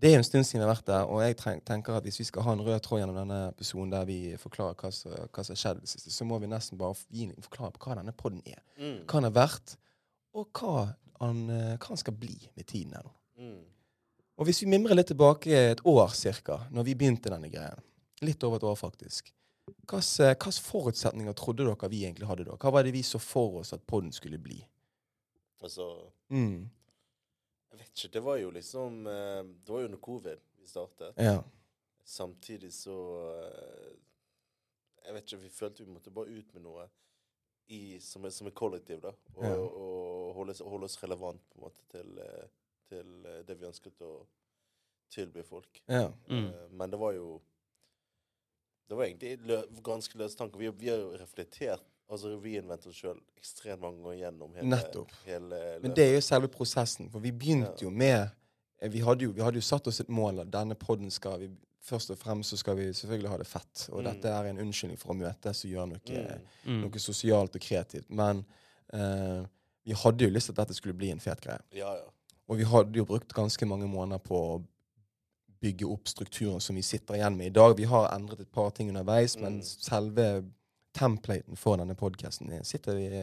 Det 0.00 0.08
er 0.08 0.14
jo 0.16 0.20
en 0.22 0.24
stund 0.24 0.46
siden 0.48 0.62
vi 0.62 0.64
har 0.64 0.72
vært 0.72 0.86
der, 0.88 1.08
og 1.12 1.20
jeg 1.20 1.36
tenker 1.68 1.96
at 1.98 2.06
hvis 2.06 2.18
vi 2.22 2.24
skal 2.24 2.46
ha 2.46 2.54
en 2.56 2.62
rød 2.64 2.78
tråd 2.84 3.02
gjennom 3.02 3.18
denne 3.18 3.40
episoden 3.50 3.90
der 3.92 4.06
vi 4.08 4.18
forklarer 4.40 4.78
hva 4.80 4.90
som 4.96 5.12
hva 5.12 5.44
som 5.44 5.52
har 5.52 5.60
skjedd 5.60 5.82
i 5.82 5.84
det 5.84 5.92
siste, 5.92 6.12
så 6.14 6.24
må 6.24 6.38
vi 6.40 6.48
nesten 6.48 6.80
bare 6.80 6.96
gi 7.12 7.26
en 7.28 7.44
forklaring 7.44 7.74
på 7.76 7.84
hva 7.84 7.98
denne 7.98 8.14
podden 8.16 8.40
er. 8.48 8.62
Mm. 8.80 9.02
Hva 9.04 9.20
den 9.20 9.28
har 9.28 9.36
vært, 9.36 9.74
og 10.32 10.48
hva 10.56 10.86
han, 11.20 11.42
hva 11.50 11.90
han 11.90 12.00
skal 12.00 12.16
bli 12.16 12.38
med 12.56 12.64
tiden 12.70 12.96
her 12.96 13.04
nå. 13.04 13.12
Mm. 13.44 13.60
Og 14.40 14.48
hvis 14.48 14.62
vi 14.64 14.70
mimrer 14.72 14.96
litt 14.96 15.10
tilbake 15.12 15.52
et 15.74 15.84
år 15.84 16.14
cirka, 16.16 16.62
når 16.72 16.88
vi 16.88 16.96
begynte 16.96 17.28
denne 17.28 17.52
greien, 17.52 17.84
litt 18.24 18.40
over 18.48 18.56
et 18.56 18.64
år 18.70 18.78
faktisk, 18.80 19.28
hvilke 19.90 20.52
forutsetninger 20.64 21.36
trodde 21.36 21.66
dere 21.66 21.90
vi 21.92 22.06
egentlig 22.06 22.28
hadde 22.28 22.46
da? 22.48 22.56
Hva 22.56 22.72
var 22.72 22.86
det 22.86 22.94
vi 22.96 23.02
så 23.06 23.20
for 23.20 23.60
oss 23.60 23.74
at 23.76 23.84
podden 23.86 24.12
skulle 24.16 24.40
bli? 24.40 24.62
Altså, 25.60 25.92
Mm. 26.30 26.70
Jeg 27.70 27.78
vet 27.78 27.90
ikke. 27.94 28.12
Det 28.12 28.22
var 28.26 28.36
jo 28.40 28.50
liksom 28.50 29.06
eh, 29.06 29.42
Det 29.64 29.72
var 29.72 29.80
jo 29.80 29.88
under 29.90 29.98
covid 30.02 30.38
vi 30.60 30.66
startet. 30.66 31.14
Ja. 31.16 31.42
Samtidig 32.04 32.72
så 32.74 32.94
eh, 33.34 33.92
Jeg 35.06 35.14
vet 35.14 35.24
ikke, 35.28 35.42
vi 35.42 35.48
følte 35.48 35.84
vi 35.84 35.92
måtte 35.94 36.10
bare 36.14 36.28
ut 36.40 36.54
med 36.54 36.62
noe 36.66 36.88
i, 37.70 37.98
som, 38.02 38.24
er, 38.26 38.30
som 38.34 38.48
er 38.50 38.54
kollektiv, 38.58 38.98
da. 39.04 39.12
Og, 39.36 39.44
Ja. 39.46 39.54
og 39.56 40.34
holde, 40.34 40.50
oss- 40.56 40.64
holde 40.66 40.84
oss 40.88 40.96
relevant 41.02 41.40
på 41.52 41.58
en 41.60 41.62
måte 41.68 41.84
til, 41.92 42.18
eh, 42.18 42.48
til 42.90 43.12
det 43.46 43.54
vi 43.60 43.66
ønsket 43.68 44.00
å 44.02 44.26
tilby 45.10 45.42
folk. 45.46 45.80
ja. 45.88 46.08
Mm. 46.28 46.50
Men 46.76 46.90
det 46.90 46.98
var 46.98 47.12
jo 47.14 47.40
Det 48.90 48.96
var 48.98 49.04
egentlig 49.06 49.38
lø 49.46 49.60
ganske 49.86 50.18
løse 50.18 50.36
tanker. 50.36 50.58
Vi, 50.58 50.68
vi 50.70 50.88
har 50.90 50.98
jo 50.98 51.12
reflektert, 51.16 51.84
altså 52.10 52.34
reinvente 52.42 52.88
oss 52.88 52.96
sjøl 53.00 53.18
ekstremt 53.38 53.80
mange 53.80 54.02
ganger 54.02 54.18
gjennom 54.24 54.54
hele, 54.54 54.68
Nettopp. 54.68 55.10
hele 55.26 55.78
Men 55.82 55.94
det 55.94 56.04
er 56.08 56.14
jo 56.14 56.20
selve 56.20 56.48
prosessen. 56.48 57.10
For 57.10 57.20
vi 57.20 57.30
begynte 57.32 57.76
Ja. 57.80 57.86
jo 57.86 57.90
med 57.90 58.30
eh, 58.82 58.88
vi 58.90 59.00
hadde, 59.00 59.22
jo, 59.24 59.30
vi 59.32 59.42
hadde 59.42 59.54
jo 59.56 59.60
satt 59.60 59.86
oss 59.86 60.00
et 60.00 60.08
mål 60.08 60.40
at 60.40 60.50
denne 60.50 60.74
podden 60.74 61.10
skal 61.10 61.38
vi 61.40 61.50
Først 61.82 62.10
og 62.10 62.18
fremst 62.18 62.50
så 62.50 62.56
skal 62.58 62.76
vi 62.76 62.92
selvfølgelig 62.92 63.28
ha 63.30 63.36
det 63.38 63.46
fett. 63.46 63.88
Og 63.90 64.02
Mm. 64.02 64.04
dette 64.04 64.28
er 64.28 64.44
en 64.50 64.58
unnskyldning 64.58 64.98
for 64.98 65.14
å 65.14 65.16
møtes 65.16 65.64
og 65.64 65.70
gjøre 65.70 65.88
noe, 65.88 66.00
Mm. 66.06 66.40
Mm. 66.66 66.80
noe 66.82 66.98
sosialt 66.98 67.54
og 67.56 67.60
kreativt. 67.60 68.10
Men 68.10 68.44
eh, 68.92 69.46
vi 69.86 69.92
hadde 69.94 70.18
jo 70.24 70.30
lyst 70.30 70.46
til 70.46 70.52
at 70.52 70.68
dette 70.68 70.74
skulle 70.76 70.92
bli 70.94 71.10
en 71.10 71.18
fet 71.18 71.40
greie. 71.40 71.58
Ja, 71.72 71.94
ja. 71.94 72.02
Og 72.50 72.58
vi 72.58 72.64
hadde 72.64 72.92
jo 72.94 73.04
brukt 73.06 73.32
ganske 73.32 73.66
mange 73.66 73.88
måneder 73.88 74.18
på 74.18 74.34
å 74.58 74.64
bygge 75.62 75.90
opp 75.90 76.06
strukturen 76.08 76.60
som 76.60 76.76
vi 76.76 76.82
sitter 76.82 77.14
igjen 77.14 77.36
med 77.36 77.46
i 77.46 77.50
dag. 77.58 77.74
Vi 77.76 77.84
har 77.84 78.08
endret 78.14 78.40
et 78.40 78.52
par 78.52 78.70
ting 78.70 78.88
underveis, 78.90 79.36
men 79.40 79.58
Mm. 79.60 79.62
selve 79.62 80.44
templaten 80.96 81.56
for 81.56 81.76
denne 81.78 81.94
podkasten 81.94 82.50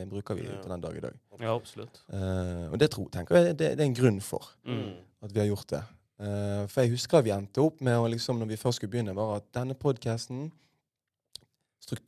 bruker 0.10 0.36
vi 0.36 0.44
Ja. 0.48 0.62
til 0.62 0.72
den 0.72 0.81
dag 0.81 0.96
i 0.98 1.00
dag. 1.04 1.14
Ja, 1.40 1.54
absolutt. 1.56 2.02
Uh, 2.12 2.72
og 2.72 2.80
det 2.80 2.89
tror, 2.91 3.10
tenker 3.10 3.36
jeg 3.36 3.58
det, 3.58 3.77
det 3.77 3.80
er 3.84 3.86
en 3.86 3.94
grunn 3.96 4.22
for 4.22 4.44
Mm. 4.65 4.94
at 5.24 5.34
vi 5.34 5.39
har 5.39 5.48
gjort 5.48 5.68
det. 5.70 5.84
Uh, 6.20 6.65
for 6.68 6.82
jeg 6.82 6.91
husker 6.91 7.22
vi 7.22 7.30
endte 7.32 7.62
opp 7.62 7.82
med 7.82 7.94
å 7.98 8.08
liksom, 8.10 8.39
når 8.39 8.48
vi 8.48 8.56
først 8.58 8.75
skulle 8.80 8.91
begynne, 8.91 9.15
var 9.15 9.36
at 9.38 9.44
denne 9.53 9.74
podkasten 9.75 10.51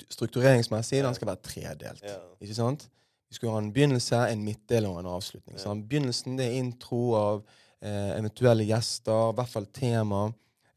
struktureringsmessig 0.10 1.03
den 1.03 1.15
skal 1.15 1.27
være 1.27 1.43
tredelt. 1.45 2.01
Ja. 2.03 2.17
Ikke 2.41 2.55
sant? 2.57 2.88
Vi 3.29 3.36
skulle 3.38 3.51
ha 3.53 3.60
en 3.62 3.72
begynnelse, 3.74 4.17
en 4.31 4.43
midtdel 4.43 4.86
og 4.89 5.00
en 5.00 5.05
avslutning. 5.05 5.60
Ja. 5.60 5.74
Begynnelsen 5.74 6.38
det 6.39 6.48
er 6.48 6.57
intro 6.57 7.13
av 7.15 7.43
eh, 7.81 8.17
eventuelle 8.17 8.65
gjester, 8.65 9.29
i 9.31 9.36
hvert 9.38 9.51
fall 9.53 9.67
tema. 9.75 10.24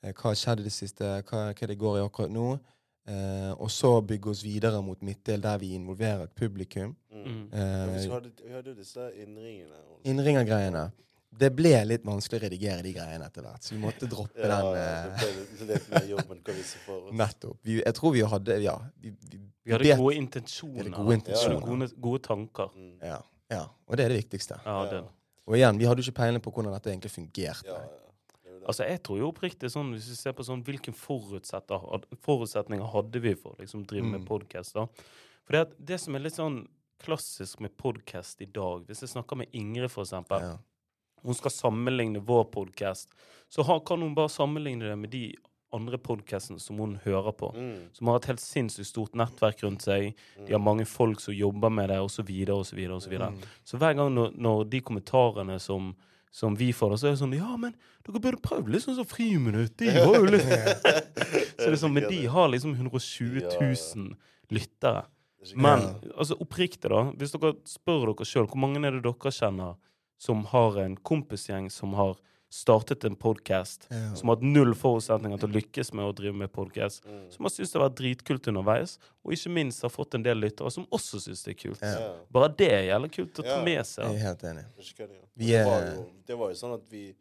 Eh, 0.03 0.13
hva 0.13 0.29
har 0.31 0.35
skjedd 0.39 0.61
i 0.61 0.67
det 0.69 0.75
siste, 0.75 1.09
hva, 1.31 1.41
hva 1.55 1.67
det 1.71 1.79
går 1.81 1.99
i 1.99 2.05
akkurat 2.05 2.31
nå. 2.35 2.59
Eh, 3.07 3.53
og 3.59 3.71
så 3.71 3.97
bygge 4.07 4.31
oss 4.31 4.45
videre 4.47 4.79
mot 4.83 5.01
midtdel, 5.03 5.41
der 5.43 5.59
vi 5.59 5.73
involverer 5.75 6.23
et 6.29 6.35
publikum. 6.39 6.95
Mm. 7.11 7.25
Mm. 7.25 7.49
Ja, 7.53 7.87
vi, 7.91 8.09
hadde, 8.13 8.31
hadde 8.53 8.71
jo 8.71 8.77
disse 8.79 9.09
innringene. 9.19 9.81
Innringergreiene. 10.07 10.91
Det 11.41 11.49
ble 11.57 11.71
litt 11.89 12.03
vanskelig 12.05 12.39
å 12.39 12.45
redigere 12.45 12.83
de 12.85 12.91
greiene 12.93 13.25
etter 13.25 13.43
hvert, 13.47 13.63
så 13.65 13.73
vi 13.75 13.81
måtte 13.81 14.07
droppe 14.11 14.37
Ja, 14.37 14.59
den. 14.61 14.75
det 14.77 15.29
Eh, 15.31 15.39
ble 15.63 15.69
litt 15.73 15.87
mer 15.95 16.07
jobben 16.11 16.43
kan 16.45 16.53
hva 16.53 16.59
vi 16.59 16.63
så 16.69 16.83
for 16.85 17.07
oss. 17.09 17.15
nettopp. 17.17 17.57
Vi, 17.65 17.79
jeg 17.81 17.95
tror 17.95 18.13
vi 18.13 18.21
hadde 18.35 18.59
Ja. 18.63 18.77
Vi, 19.01 19.11
vi, 19.31 19.41
Vi 19.65 19.73
hadde 19.73 19.97
gode 19.97 20.15
intensjoner. 20.21 20.83
hadde 20.85 20.91
gode 20.97 21.15
intensjoner. 21.15 21.67
Gode, 21.67 21.89
gode 22.01 22.23
tanker. 22.23 22.69
Mm. 22.77 22.99
ja, 23.03 23.19
ja. 23.51 23.65
Og 23.89 23.97
det 23.97 24.05
er 24.05 24.09
det 24.15 24.21
viktigste. 24.25 24.61
Ja, 24.67 24.85
Ja. 24.93 25.03
Og 25.49 25.57
igjen, 25.57 25.79
vi 25.79 25.85
hadde 25.87 25.99
jo 26.03 26.11
ikke 26.11 26.21
peiling 26.21 26.41
på 26.43 26.53
hvordan 26.53 26.73
dette 26.73 26.91
egentlig 26.93 27.11
fungerte. 27.11 27.81
Altså, 28.67 28.87
jeg 28.89 29.03
tror 29.03 29.19
jo 29.19 29.31
oppriktig 29.33 29.71
sånn, 29.71 29.93
Hvis 29.95 30.09
vi 30.09 30.15
ser 30.15 30.33
på 30.33 30.45
sånn, 30.47 30.63
hvilke 30.63 30.93
forutsetninger 32.23 32.91
hadde 32.93 33.21
vi 33.23 33.35
for 33.35 33.55
å 33.57 33.59
liksom, 33.63 33.87
drive 33.87 34.05
med 34.05 34.21
Mm. 34.23 34.27
podkast 34.29 34.73
For 35.45 35.53
det, 35.53 35.75
det 35.85 36.01
som 36.01 36.15
er 36.15 36.21
litt 36.21 36.35
sånn 36.39 36.69
klassisk 37.03 37.61
med 37.61 37.77
podkast 37.77 38.41
i 38.43 38.47
dag 38.47 38.87
Hvis 38.87 39.01
jeg 39.03 39.11
snakker 39.11 39.37
med 39.37 39.49
Ingrid, 39.53 39.91
for 39.91 40.05
eksempel, 40.05 40.41
Ja. 40.41 40.57
hun 41.25 41.35
skal 41.35 41.51
sammenligne 41.51 42.25
vår 42.25 42.45
podkast, 42.51 43.09
så 43.51 43.65
har, 43.65 43.81
kan 43.81 44.01
hun 44.01 44.15
bare 44.15 44.29
sammenligne 44.29 44.81
det 44.81 44.99
med 44.99 45.11
de 45.11 45.35
andre 45.73 45.97
podkastene 45.97 46.61
som 46.61 46.77
hun 46.77 46.97
hører 47.05 47.33
på. 47.33 47.55
Mm. 47.55 47.89
Som 47.95 48.07
har 48.09 48.17
et 48.17 48.27
helt 48.27 48.41
sinnssykt 48.41 48.87
stort 48.87 49.13
nettverk 49.15 49.63
rundt 49.63 49.81
seg. 49.81 50.15
De 50.47 50.53
har 50.53 50.59
mange 50.61 50.85
folk 50.87 51.19
som 51.21 51.33
jobber 51.33 51.71
med 51.71 51.89
det, 51.89 51.97
osv., 51.99 52.29
osv., 52.51 52.91
osv. 52.91 53.13
Mm. 53.19 53.39
Så 53.65 53.79
hver 53.79 53.95
gang 53.97 54.15
når, 54.15 54.37
når 54.37 54.69
de 54.69 54.81
kommentarene 54.83 55.59
som, 55.61 55.95
som 56.33 56.55
vi 56.57 56.71
får, 56.73 56.95
da, 56.95 56.97
så 56.97 57.09
er 57.09 57.15
det 57.15 57.21
sånn 57.21 57.35
Ja, 57.37 57.55
men 57.61 57.75
dere 58.07 58.21
burde 58.25 58.41
prøvd 58.41 58.71
litt 58.73 58.85
sånn 58.87 58.97
som 58.97 59.09
Friminutt. 59.09 59.75
De 59.81 59.91
har 59.97 60.17
jo 60.17 60.31
litt 60.33 60.47
Så 60.49 61.67
det 61.67 61.75
er 61.75 61.81
sånn, 61.83 61.93
Men 61.93 62.09
de 62.09 62.23
har 62.33 62.49
liksom 62.49 62.73
120 62.79 63.43
000 63.61 64.15
lyttere. 64.53 65.05
Er 65.43 65.59
Men 65.61 65.85
altså 66.15 66.39
oppriktig, 66.41 66.89
da. 66.89 67.05
Hvis 67.19 67.35
dere 67.37 67.55
spør 67.69 68.13
dere 68.13 68.29
sjøl, 68.29 68.49
hvor 68.49 68.63
mange 68.65 68.81
er 68.81 68.97
det 68.97 69.05
dere 69.05 69.35
kjenner 69.35 69.77
som 70.23 70.45
har 70.53 70.79
en 70.85 70.97
kompisgjeng 71.03 71.69
som 71.73 71.97
har 71.99 72.17
startet 72.53 73.05
en 73.09 73.15
podkast, 73.17 73.87
Ja. 73.91 74.15
som 74.15 74.29
har 74.29 74.37
hatt 74.37 74.45
null 74.45 74.75
forutsetninger 74.77 75.41
til 75.41 75.49
å 75.49 75.53
lykkes 75.57 75.93
med 75.97 76.05
å 76.05 76.13
drive 76.15 76.35
med 76.37 76.53
podkast, 76.53 77.03
Mm. 77.07 77.31
som 77.33 77.45
har 77.47 77.51
syntes 77.51 77.73
det 77.73 77.81
har 77.81 77.89
vært 77.89 77.97
dritkult 77.97 78.49
underveis, 78.53 78.99
og 79.25 79.33
ikke 79.33 79.51
minst 79.51 79.81
har 79.83 79.89
fått 79.91 80.15
en 80.15 80.23
del 80.23 80.37
lyttere 80.37 80.71
som 80.71 80.87
også 80.93 81.17
syns 81.21 81.43
det 81.45 81.55
er 81.57 81.69
kult. 81.71 81.81
Ja. 81.81 82.15
Bare 82.31 82.49
det 82.55 82.69
er 82.71 82.83
jævlig 82.93 83.11
kult 83.13 83.33
å 83.41 83.43
ta 83.43 83.57
Ja. 83.59 83.65
med 83.65 83.87
Jeg 83.87 84.15
er 84.15 84.19
helt 84.19 84.43
enig. 84.43 84.65
Det 85.37 85.51
er 85.55 85.65
var 85.65 85.81
jo- 85.95 86.11
Det 86.27 86.37
var 86.39 86.49
jo 86.51 86.55
sånn 86.55 86.75
at 86.75 86.89
vi 86.91 87.15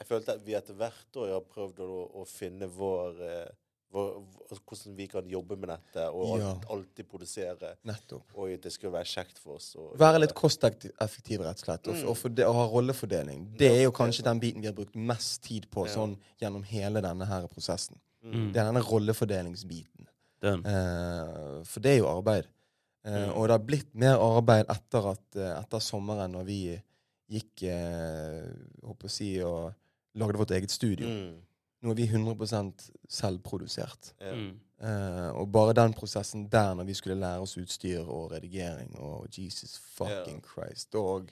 Jeg 0.00 0.08
følte 0.08 0.28
at 0.30 0.42
vi 0.44 0.52
etter 0.54 0.74
hvert 0.74 1.12
år 1.16 1.28
har 1.32 1.40
prøvd 1.42 1.76
å, 1.78 2.10
å 2.16 2.26
finne 2.26 2.68
vår, 2.68 3.20
eh, 3.20 3.48
Hvordan 3.92 4.96
vi 4.96 5.06
kan 5.06 5.26
jobbe 5.28 5.56
med 5.56 5.68
dette, 5.68 6.06
og 6.10 6.38
Ja. 6.40 6.54
alltid 6.70 7.04
produsere. 7.08 7.76
Nettopp. 7.84 8.22
Og 8.36 8.48
det 8.62 8.72
skulle 8.72 8.92
være 8.92 9.04
kjekt 9.04 9.38
for 9.38 9.54
oss. 9.56 9.74
Og, 9.76 9.96
Være 9.98 10.18
litt 10.20 10.34
kosteffektiv, 10.34 11.40
rett 11.40 11.60
og 11.60 11.64
slett. 11.66 11.88
Og, 11.88 11.94
Mm. 11.94 12.08
og, 12.08 12.16
forde- 12.16 12.46
og 12.46 12.54
ha 12.54 12.66
rollefordeling. 12.66 13.56
Det 13.58 13.70
er 13.70 13.82
jo 13.84 13.90
kanskje 13.92 14.22
den 14.24 14.40
biten 14.40 14.60
vi 14.60 14.66
har 14.66 14.74
brukt 14.74 14.94
mest 14.96 15.42
tid 15.42 15.66
på 15.70 15.86
Ja. 15.86 15.94
sånn 15.94 16.16
gjennom 16.40 16.64
hele 16.64 17.00
denne 17.02 17.26
her 17.26 17.46
prosessen. 17.48 17.96
Mm. 18.24 18.52
Det 18.52 18.56
er 18.60 18.72
denne 18.72 18.82
rollefordelingsbiten. 18.82 20.06
Den. 20.40 20.64
Eh, 20.66 21.62
for 21.64 21.80
det 21.80 21.92
er 21.92 21.98
jo 21.98 22.06
arbeid. 22.06 22.46
Eh, 23.04 23.10
Mm. 23.28 23.36
Og 23.36 23.48
det 23.48 23.50
har 23.50 23.58
blitt 23.66 23.94
mer 23.94 24.16
arbeid 24.16 24.66
etter, 24.68 25.10
at, 25.10 25.36
eh, 25.36 25.60
etter 25.60 25.78
sommeren, 25.80 26.30
når 26.32 26.44
vi 26.44 26.82
gikk 27.30 27.62
eh, 27.64 28.48
håper 28.84 29.04
å 29.06 29.10
si, 29.10 29.40
og 29.42 29.74
lagde 30.14 30.36
vårt 30.36 30.50
eget 30.50 30.70
studio. 30.70 31.06
Mm. 31.06 31.34
Nå 31.82 31.90
er 31.90 31.94
vi 31.98 32.04
100 32.06 32.72
selvprodusert. 33.10 34.12
Ja. 34.20 34.34
Mm. 34.34 34.52
Eh, 34.82 35.28
og 35.38 35.46
bare 35.54 35.74
den 35.78 35.92
prosessen 35.94 36.48
der, 36.50 36.74
når 36.74 36.84
vi 36.88 36.94
skulle 36.98 37.14
lære 37.18 37.42
oss 37.44 37.56
utstyr 37.60 38.00
og 38.02 38.32
redigering 38.32 38.96
og 38.98 39.28
Jesus 39.30 39.76
fucking 39.94 40.40
Christ 40.42 40.94
Og 40.98 41.28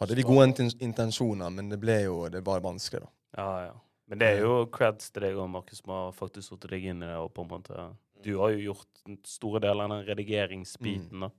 hadde 0.00 0.16
vi 0.18 0.22
gode 0.28 0.44
inten- 0.50 0.76
intensjoner, 0.84 1.48
men 1.50 1.70
det 1.70 1.78
ble 1.80 2.02
jo 2.04 2.28
Det 2.28 2.42
var 2.44 2.60
vanskelig, 2.60 3.00
da. 3.00 3.08
Ja, 3.38 3.64
ja. 3.64 3.72
Men 4.08 4.18
det 4.18 4.28
er 4.28 4.40
jo 4.42 4.66
creds 4.66 5.08
til 5.10 5.22
deg 5.22 5.36
og 5.38 5.48
Markus 5.50 5.78
som 5.78 5.92
har 5.94 6.12
faktisk 6.12 6.48
satt 6.50 6.68
deg 6.68 6.84
inn 6.84 7.02
i 7.02 7.06
det. 7.06 7.16
og 7.16 7.32
på 7.32 7.42
en 7.42 7.48
måte 7.48 7.96
Du 8.22 8.38
har 8.40 8.50
jo 8.50 8.58
gjort 8.74 8.86
den 9.06 9.18
store 9.24 9.60
deler 9.60 9.84
av 9.84 9.90
den 9.94 10.04
redigeringsbiten, 10.10 11.20
da. 11.20 11.30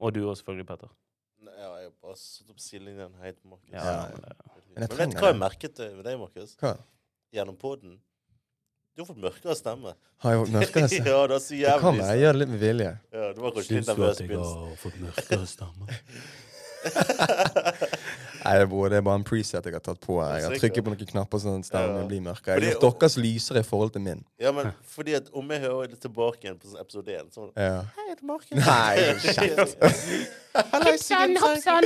Og 0.00 0.12
du 0.14 0.20
òg, 0.22 0.36
selvfølgelig, 0.36 0.66
Petter. 0.68 0.88
Nei, 1.42 1.52
Ja, 1.58 1.74
jeg 1.80 1.84
har 1.90 1.92
bare 2.02 2.16
satt 2.16 2.50
opp 2.50 2.60
sidelinjen 2.60 3.14
helt, 3.24 3.44
Markus. 3.44 3.72
Ja, 3.72 3.82
Ja, 3.84 4.08
men 4.12 4.20
Men 4.22 4.28
jeg 4.30 4.66
Men 4.76 4.80
vet 4.80 4.90
du 4.90 4.96
hva 5.18 5.26
jeg 5.26 5.34
det. 5.34 5.40
merket 5.40 5.78
ved 5.78 5.96
med 5.96 6.04
deg, 6.04 6.18
Markus? 6.20 6.54
Hva? 6.60 6.76
Gjennom 7.32 7.56
poden? 7.56 7.98
Du 8.96 9.02
har 9.02 9.06
fått 9.06 9.20
mørkere 9.22 9.54
stemme. 9.56 9.92
Har 10.24 10.32
jeg 10.34 10.40
fått 10.44 10.54
mørkere 10.56 10.88
stemme? 10.92 11.10
ja, 11.12 11.20
det 11.30 11.34
er 11.36 11.42
så 11.44 11.54
Det 11.54 11.76
kan 11.80 11.98
være 12.00 12.10
jeg 12.16 12.20
gjør 12.24 12.32
det 12.32 12.40
litt 12.42 12.52
med 12.54 12.62
vilje. 12.64 12.90
Ja, 13.14 13.28
du 13.32 13.40
var 13.44 13.50
kanskje 13.56 13.74
litt 13.78 13.86
nervøs 13.92 14.20
i 14.20 14.26
begynnelsen. 14.26 14.60
har 14.66 14.76
fått 14.84 14.96
mørkere 15.04 15.46
stemme? 15.50 15.84
Nei, 18.40 18.52
det 18.56 18.62
er 18.64 18.68
bare, 18.72 18.88
det 18.88 18.96
er 18.96 19.02
bare 19.04 19.18
en 19.20 19.24
preset 19.28 19.66
jeg 19.68 19.74
har 19.76 19.82
tatt 19.84 20.00
på. 20.00 20.14
Jeg 20.24 20.44
har 20.46 20.54
trykket 20.62 20.84
på 20.86 20.92
noen 20.94 21.08
knapper 21.10 21.38
sånn 21.42 21.58
at 21.60 21.66
stemmen 21.68 21.98
Ja. 22.00 22.06
blir 22.08 22.22
mørkere. 22.24 22.56
Jeg 22.64 22.72
har 22.72 22.80
deres 22.96 23.16
lysere 23.20 23.60
i 23.60 23.66
forhold 23.68 23.92
til 23.94 24.00
min. 24.06 24.22
Ja, 24.40 24.48
men 24.56 24.70
fordi 24.88 25.12
at 25.18 25.28
om 25.36 25.44
jeg 25.52 25.60
hører 25.66 25.86
det 25.92 26.00
tilbake 26.00 26.40
igjen 26.48 26.56
på 26.58 26.66
sånn 26.72 26.80
episode 26.80 27.10
1 27.20 27.30
sånn 27.36 27.50
Ja. 27.54 27.82
Hei, 27.98 28.06
det 28.08 28.16
er 28.16 28.26
Markus. 28.32 28.56
Nei, 28.56 28.96
kjeft. 29.36 29.76
Hoppsann, 30.72 31.36
hoppsann, 31.44 31.84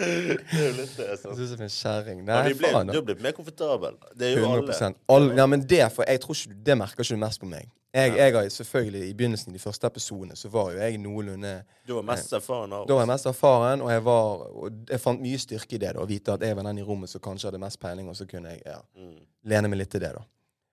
Det 0.00 0.60
er 0.60 0.66
jo 0.66 0.72
litt 0.78 0.94
det. 0.96 1.08
Sånn. 1.20 1.36
Du 1.36 1.42
er 1.44 1.64
en 1.66 1.72
kjerring. 1.74 2.22
Nei, 2.24 2.38
de 2.48 2.54
ble, 2.60 2.70
faen. 2.74 2.88
du 2.90 2.96
har 2.98 3.04
blitt 3.10 3.20
mer 3.24 3.34
komfortabel. 3.36 3.98
Det 4.16 4.30
er 4.30 4.38
jo 4.40 4.46
alle. 4.48 4.64
100 4.72 4.96
All, 5.12 5.28
ja, 5.36 5.46
men 5.50 5.64
det, 5.68 5.82
for 5.92 6.08
jeg 6.08 6.22
tror 6.24 6.38
ikke, 6.38 6.56
det 6.70 6.76
merker 6.80 7.04
ikke 7.04 7.18
du 7.18 7.22
mest 7.24 7.42
på 7.42 7.50
meg. 7.50 7.68
Jeg, 7.90 8.12
jeg 8.14 8.34
har 8.36 8.44
selvfølgelig 8.54 9.08
I 9.08 9.14
begynnelsen 9.18 9.50
i 9.50 9.56
de 9.56 9.58
første 9.58 9.88
episodene 9.88 10.36
så 10.38 10.46
var 10.52 10.68
jo 10.70 10.78
jeg 10.78 10.98
noenlunde 11.02 11.56
Du 11.88 11.96
var 11.96 12.04
mest 12.06 12.30
erfaren 12.38 12.70
av 12.76 12.84
Da 12.86 12.94
var 12.94 13.02
jeg 13.02 13.10
mest 13.10 13.26
erfaren, 13.26 13.80
og 13.82 13.90
jeg 13.90 14.04
var 14.06 14.44
og 14.46 14.76
jeg 14.92 15.00
fant 15.02 15.24
mye 15.24 15.40
styrke 15.42 15.74
i 15.74 15.80
det. 15.82 15.96
da, 15.96 16.04
Å 16.04 16.06
vite 16.06 16.36
at 16.36 16.44
jeg 16.46 16.54
var 16.54 16.68
den 16.68 16.78
i 16.78 16.84
rommet 16.86 17.10
som 17.10 17.20
kanskje 17.24 17.48
hadde 17.50 17.58
mest 17.58 17.80
peiling, 17.82 18.06
og 18.12 18.14
så 18.14 18.28
kunne 18.30 18.52
jeg 18.54 18.62
ja, 18.64 18.78
Mm. 18.94 19.16
lene 19.50 19.68
meg 19.72 19.82
litt 19.82 19.90
til 19.90 20.04
det. 20.06 20.12
da 20.14 20.22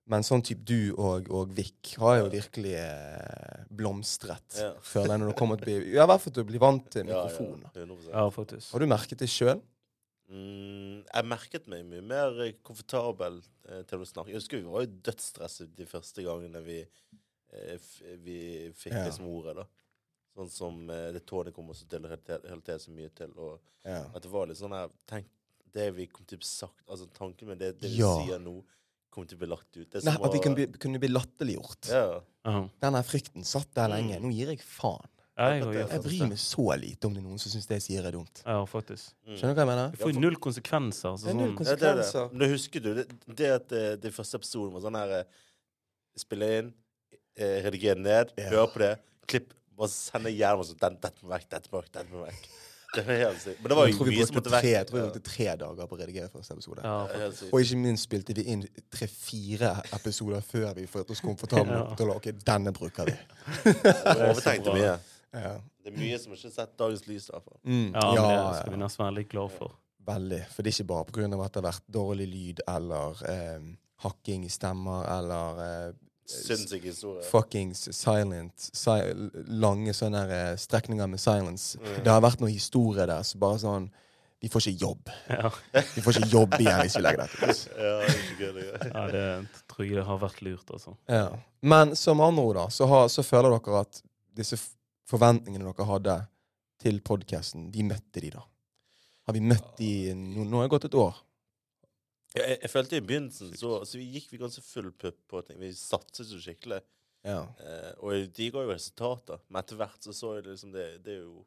Men 0.07 0.23
sånn 0.23 0.41
type 0.41 0.63
du 0.63 0.93
og, 0.95 1.27
og 1.35 1.49
Vik 1.57 1.95
har 1.99 2.21
jo 2.21 2.29
virkelig 2.31 2.75
eh, 2.79 3.63
blomstret. 3.75 4.55
Ja. 4.55 4.69
Føler 4.79 5.13
jeg 5.17 5.19
når 5.19 5.33
du 5.33 5.37
kommer 5.39 5.59
til 5.59 5.67
å 5.67 5.67
bli 5.67 5.95
Ja, 5.97 6.05
i 6.05 6.07
hvert 6.07 6.21
fall 6.23 6.33
til 6.37 6.45
å 6.45 6.47
bli 6.47 6.61
vant 6.63 6.85
til 6.93 7.07
Ja, 7.09 7.17
ja, 7.17 7.23
mikrofonen. 7.25 7.65
da. 7.65 7.71
100%. 7.81 8.11
Ja, 8.13 8.29
faktisk. 8.31 8.71
Har 8.71 8.79
du 8.79 8.87
merket 8.87 9.19
det 9.19 9.27
sjøl? 9.33 9.59
Mm, 10.27 11.03
jeg 11.07 11.23
merket 11.27 11.67
meg 11.71 11.85
mye 11.87 12.03
mer 12.03 12.39
komfortabel 12.67 13.37
eh, 13.69 13.83
til 13.87 14.03
å 14.03 14.07
snakke. 14.07 14.31
Jeg 14.33 14.41
husker 14.41 14.59
vi 14.59 14.67
var 14.71 14.83
jo 14.85 14.95
dødsstresset 15.07 15.75
de 15.77 15.85
første 15.87 16.23
gangene 16.25 16.61
vi, 16.65 16.79
eh, 17.55 17.77
vi 18.23 18.39
fikk 18.75 18.93
Ja. 18.97 19.05
liksom 19.07 19.27
ordet. 19.31 19.55
da. 19.61 19.67
Sånn 20.35 20.49
som 20.51 20.89
eh, 20.89 21.11
det 21.15 21.25
tårnet 21.25 21.53
kom 21.55 21.69
oss 21.71 21.83
til 21.87 21.99
hele 22.03 22.19
relatere 22.43 22.79
så 22.79 22.91
mye 22.91 23.09
til. 23.15 23.31
Og 23.37 23.59
Ja. 23.85 24.03
at 24.13 24.21
det 24.21 24.31
var 24.31 24.47
litt 24.47 24.57
sånn 24.59 24.71
her 24.75 24.89
Tenk 25.07 25.27
det 25.73 25.91
vi 25.95 26.07
kom 26.07 26.25
til 26.25 26.37
å 26.37 26.41
bli 26.41 26.47
sagt 26.47 26.83
Altså 26.89 27.05
tanken 27.13 27.47
med 27.47 27.59
det, 27.59 27.79
det 27.79 27.89
vi 27.91 27.97
Ja. 28.01 28.15
sier 28.25 28.39
nå, 28.39 28.63
kommer 29.17 29.29
til 29.33 29.39
å 29.39 29.43
bli 29.43 29.49
lagt 29.51 29.69
ut. 29.81 29.89
Det 29.97 30.05
Nei, 30.05 30.13
at 30.29 30.33
vi 30.37 30.41
kunne 30.45 30.57
bli, 30.61 30.69
kunne 30.85 31.01
bli 31.01 31.09
latterliggjort. 31.11 31.89
Ja. 31.91 32.05
Ja. 32.47 32.63
Den 32.85 32.97
her 33.01 33.05
frykten 33.09 33.43
satt 33.47 33.73
der 33.75 33.89
lenge. 33.91 34.21
Mm. 34.21 34.29
Nå 34.29 34.35
gir 34.37 34.53
jeg 34.53 34.61
faen. 34.63 35.09
Ja, 35.37 35.51
jeg, 35.53 35.67
jeg, 35.75 35.85
Jeg 35.93 36.01
bryr 36.01 36.29
meg 36.31 36.39
så 36.41 36.63
lite 36.81 37.05
om 37.05 37.13
det 37.13 37.19
er 37.21 37.25
noen 37.27 37.37
som 37.41 37.51
syns 37.53 37.67
det 37.69 37.75
jeg 37.77 37.83
sier 37.91 38.05
er 38.09 38.15
dumt. 38.15 38.39
ja, 38.41 38.55
faktisk. 38.65 39.11
Mm. 39.27 39.35
Skjønner 39.37 39.53
du 39.53 39.59
hva 39.59 39.65
jeg 39.65 39.69
mener? 39.69 39.91
Du 39.93 39.99
får 40.01 40.13
jo 40.15 40.21
null 40.23 40.37
konsekvenser. 40.41 41.17
Så 41.21 41.27
Det 41.27 41.33
er 41.35 41.37
null 41.37 41.51
konsekvenser. 41.59 41.91
Ja, 41.91 41.99
det 41.99 42.23
er 42.23 42.31
det. 42.31 42.39
Men 42.41 42.53
husker 42.55 42.81
du 42.85 42.89
det, 42.97 43.05
det 43.41 43.51
at 43.59 43.75
eh, 43.77 43.91
det 44.01 44.13
første 44.15 44.39
episoden 44.41 44.73
var 44.73 44.85
sånn 44.87 44.97
her 44.97 45.13
eh, 45.19 45.43
Spille 46.17 46.47
inn, 46.63 46.71
eh, 47.37 47.59
redigere 47.67 48.01
ned, 48.01 48.31
Ja. 48.41 48.47
høre 48.55 48.71
på 48.73 48.81
det, 48.81 48.89
klipp, 49.29 49.51
bare 49.77 49.91
sende 49.93 50.31
hjernen 50.33 50.65
sånn 50.65 50.79
Dette 50.81 51.21
må 51.21 51.29
vekk, 51.35 51.45
dette 51.53 51.69
må 51.69 51.83
vekk, 51.83 51.91
dette 51.99 52.09
må 52.15 52.23
vekk. 52.25 52.47
Det 52.95 53.03
var 53.07 53.17
helt 53.19 53.41
sykt. 53.43 53.59
Men 53.61 53.69
det 53.71 53.77
var 53.77 53.87
jo 53.89 54.05
mye 54.07 54.25
som 54.25 54.35
måtte 54.37 54.49
tre, 54.49 54.57
vekk. 54.61 54.67
jeg 54.71 54.87
tror 54.87 54.97
vi 54.97 55.03
brukte 55.09 55.23
tre 55.27 55.47
dager 55.59 55.87
på 55.89 55.95
å 55.97 55.99
redigere 55.99 56.29
første 56.31 56.53
episode. 56.55 56.81
ja. 56.83 57.29
Og 57.51 57.59
ikke 57.61 57.77
minst 57.81 58.03
spilte 58.07 58.35
vi 58.37 58.45
inn 58.53 58.63
tre-fire 58.95 59.73
episoder 59.97 60.41
før 60.41 60.73
vi 60.77 60.85
følte 60.87 61.11
oss 61.11 61.21
komfortable 61.21 61.73
Ja. 61.73 61.83
nok 61.83 61.97
til 61.97 62.07
å 62.13 62.15
Ok, 62.15 62.29
denne 62.47 62.71
bruker 62.73 63.05
vi. 63.05 63.17
Jeg 63.65 63.75
overtenkte 64.29 64.73
mye. 64.73 64.93
Ja. 65.33 65.57
Det 65.83 65.93
er 65.93 65.97
mye 65.99 66.17
som 66.19 66.31
ikke 66.33 66.47
har 66.47 66.55
sett 66.55 66.77
dagens 66.79 67.03
lys. 67.07 67.29
Mm. 67.63 67.91
Ja, 67.93 68.07
ja, 68.15 68.51
det 68.51 68.61
skal 68.61 68.71
vi 68.73 68.79
nesten 68.81 69.03
være 69.05 69.15
litt 69.19 69.29
glad 69.29 69.51
for. 69.51 69.75
Veldig. 70.07 70.41
For 70.55 70.63
det 70.63 70.71
er 70.71 70.77
ikke 70.77 70.87
bare 70.87 71.05
pga. 71.11 71.43
at 71.45 71.53
det 71.53 71.61
har 71.63 71.67
vært 71.71 71.87
dårlig 71.91 72.27
lyd 72.31 72.61
eller 72.67 73.23
eh, 73.27 73.59
hakking 74.03 74.45
i 74.45 74.49
stemmer 74.49 75.03
eller 75.19 75.61
eh, 75.67 75.93
Sinnssyk 76.27 76.83
historie. 76.83 77.23
fuckings 77.23 77.85
silent 77.95 78.65
si 78.75 78.95
Lange 79.47 79.93
sånne 79.95 80.25
her, 80.25 80.33
eh, 80.51 80.57
strekninger 80.59 81.07
med 81.07 81.21
silence. 81.23 81.79
Mm. 81.79 82.03
Det 82.03 82.11
har 82.11 82.21
vært 82.21 82.43
noe 82.43 82.51
historie 82.51 83.05
der 83.07 83.23
så 83.23 83.39
bare 83.39 83.61
sånn 83.63 83.89
Vi 84.37 84.49
får 84.53 84.67
ikke 84.67 84.81
jobb. 84.83 85.09
Ja, 85.33 85.49
Vi 85.95 86.01
får 86.05 86.19
ikke 86.19 86.27
jobb 86.29 86.57
igjen 86.59 86.81
hvis 86.83 86.97
vi 86.99 87.01
legger 87.01 87.23
dette 87.23 87.47
ut. 87.47 87.61
Ja, 87.87 87.93
det 88.37 88.49
det 88.53 88.65
ja 88.91 89.05
det 89.09 89.23
tror 89.71 89.85
jeg 89.87 89.95
det 89.97 90.03
har 90.05 90.19
vært 90.21 90.43
lurt, 90.45 90.69
altså. 90.69 90.93
Ja. 91.09 91.31
Men 91.61 91.95
som 91.95 92.21
andre 92.21 92.43
ord, 92.43 92.59
da, 92.59 92.67
så, 92.69 92.85
har, 92.85 93.07
så 93.09 93.25
føler 93.25 93.55
dere 93.55 93.81
at 93.81 94.03
disse 94.37 94.59
forventningene 95.09 95.65
dere 95.65 95.87
hadde 95.89 96.19
til 96.83 97.01
podkasten, 97.01 97.71
vi 97.73 97.87
møtte 97.87 98.21
de 98.21 98.29
da? 98.35 98.43
Har 99.25 99.33
vi 99.33 99.41
møtt 99.41 99.73
de 99.79 100.13
Nå, 100.13 100.45
nå 100.45 100.59
har 100.59 100.67
det 100.67 100.75
gått 100.75 100.85
et 100.91 100.99
år. 101.01 101.17
Jeg, 102.37 102.59
jeg 102.63 102.69
følte 102.71 102.97
i 102.99 103.03
begynnelsen 103.05 103.53
så, 103.57 103.71
så 103.87 103.97
vi 103.99 104.07
gikk 104.15 104.31
vi 104.33 104.39
ganske 104.41 104.61
full 104.65 104.91
pupp 104.91 105.19
på 105.31 105.41
ting. 105.47 105.59
Vi 105.61 105.71
satset 105.77 106.27
så 106.29 106.39
skikkelig. 106.43 106.79
Ja. 107.27 107.41
Eh, 107.59 107.91
og 108.05 108.27
de 108.37 108.49
ga 108.53 108.63
jo 108.63 108.71
resultater. 108.73 109.41
Men 109.49 109.61
etter 109.63 109.79
hvert 109.79 110.05
så 110.05 110.13
så 110.15 110.35
jeg 110.37 110.45
liksom 110.47 110.71
det, 110.75 110.85
det 111.05 111.17
er 111.17 111.23
jo 111.25 111.41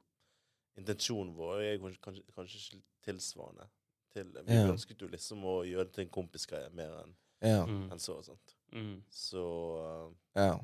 intensjonen 0.80 1.35
vår. 1.37 1.61
Jeg 1.64 1.78
er 1.78 1.82
kanskje, 2.02 2.25
kanskje, 2.37 2.61
ikke 2.61 2.82
tilsvarende. 3.09 3.68
Til, 4.14 4.30
vi 4.47 4.54
Ja. 4.59 4.66
ønsket 4.73 5.00
jo 5.02 5.09
liksom 5.09 5.44
å 5.47 5.61
gjøre 5.66 5.87
det 5.87 5.94
til 5.94 6.04
en 6.04 6.11
kompisgreie 6.16 6.70
mer 6.75 6.97
enn 7.04 7.14
Ja. 7.42 7.64
Mm. 7.64 7.90
enn 7.92 7.99
så. 8.02 8.18
og 8.18 8.25
sånt. 8.26 8.56
Mm. 8.73 9.02
Så 9.11 9.42
uh, 9.80 10.12
ja. 10.37 10.59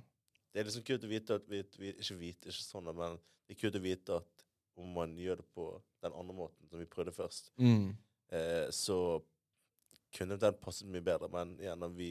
det 0.53 0.61
er 0.61 0.65
liksom 0.69 0.85
kult 0.87 1.05
å 1.07 1.09
vite 1.11 1.35
at 1.41 1.47
vi, 1.51 1.63
vi 1.79 1.93
Ikke 1.95 2.19
vite, 2.19 2.49
ikke 2.51 2.63
sånn, 2.67 2.91
men 2.95 3.17
det 3.47 3.57
er 3.57 3.61
kult 3.61 3.79
å 3.79 3.83
vite 3.83 4.17
at 4.21 4.45
om 4.77 4.91
man 4.93 5.15
gjør 5.17 5.37
det 5.41 5.47
på 5.57 5.65
den 6.05 6.13
andre 6.13 6.35
måten 6.37 6.69
som 6.69 6.79
vi 6.79 6.85
prøvde 6.91 7.15
først, 7.17 7.51
Mm. 7.57 7.97
eh, 8.31 8.69
så 8.71 9.23
kunne 10.17 10.39
den 10.41 10.55
passet 10.63 10.89
mye 10.89 11.05
bedre. 11.05 11.29
Men 11.33 11.57
igjen, 11.61 11.85
vi 11.97 12.11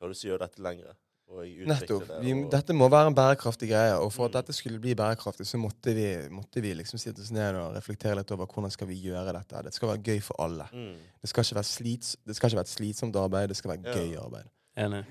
har 0.00 0.08
lyst 0.12 0.22
til 0.24 0.30
å 0.30 0.36
gjøre 0.36 0.46
dette 0.48 0.62
lengre. 0.62 0.94
Og 1.32 1.46
Nettopp. 1.64 2.02
det. 2.08 2.16
Vi, 2.26 2.32
dette 2.52 2.74
må 2.76 2.88
være 2.92 3.08
en 3.08 3.14
bærekraftig 3.16 3.68
greie. 3.70 3.94
Og 4.02 4.10
for 4.12 4.26
at 4.26 4.32
Mm. 4.34 4.38
dette 4.40 4.52
skulle 4.52 4.80
bli 4.82 4.92
bærekraftig, 4.98 5.46
så 5.48 5.56
måtte 5.58 5.94
vi, 5.96 6.06
måtte 6.28 6.60
vi 6.60 6.74
liksom 6.74 6.98
sitte 7.00 7.22
oss 7.22 7.30
ned 7.32 7.56
og 7.56 7.74
reflektere 7.76 8.16
litt 8.18 8.30
over 8.34 8.46
hvordan 8.46 8.70
skal 8.74 8.86
vi 8.90 8.98
gjøre 9.00 9.32
dette. 9.32 9.62
Det 9.64 9.72
skal 9.72 9.88
være 9.94 10.02
gøy 10.02 10.20
for 10.20 10.42
alle. 10.44 10.66
mm. 10.72 10.96
Det 11.22 11.28
skal 11.30 11.44
ikke 11.46 11.54
være, 11.60 11.70
slits, 11.70 12.16
det 12.26 12.36
skal 12.36 12.50
ikke 12.50 12.56
være 12.60 12.68
et 12.68 12.74
slitsomt 12.76 13.16
arbeid, 13.16 13.48
det 13.48 13.56
skal 13.56 13.70
være 13.70 13.86
Ja. 13.86 13.94
gøy 13.94 14.16
arbeid. 14.24 14.50
Enig. 14.76 15.04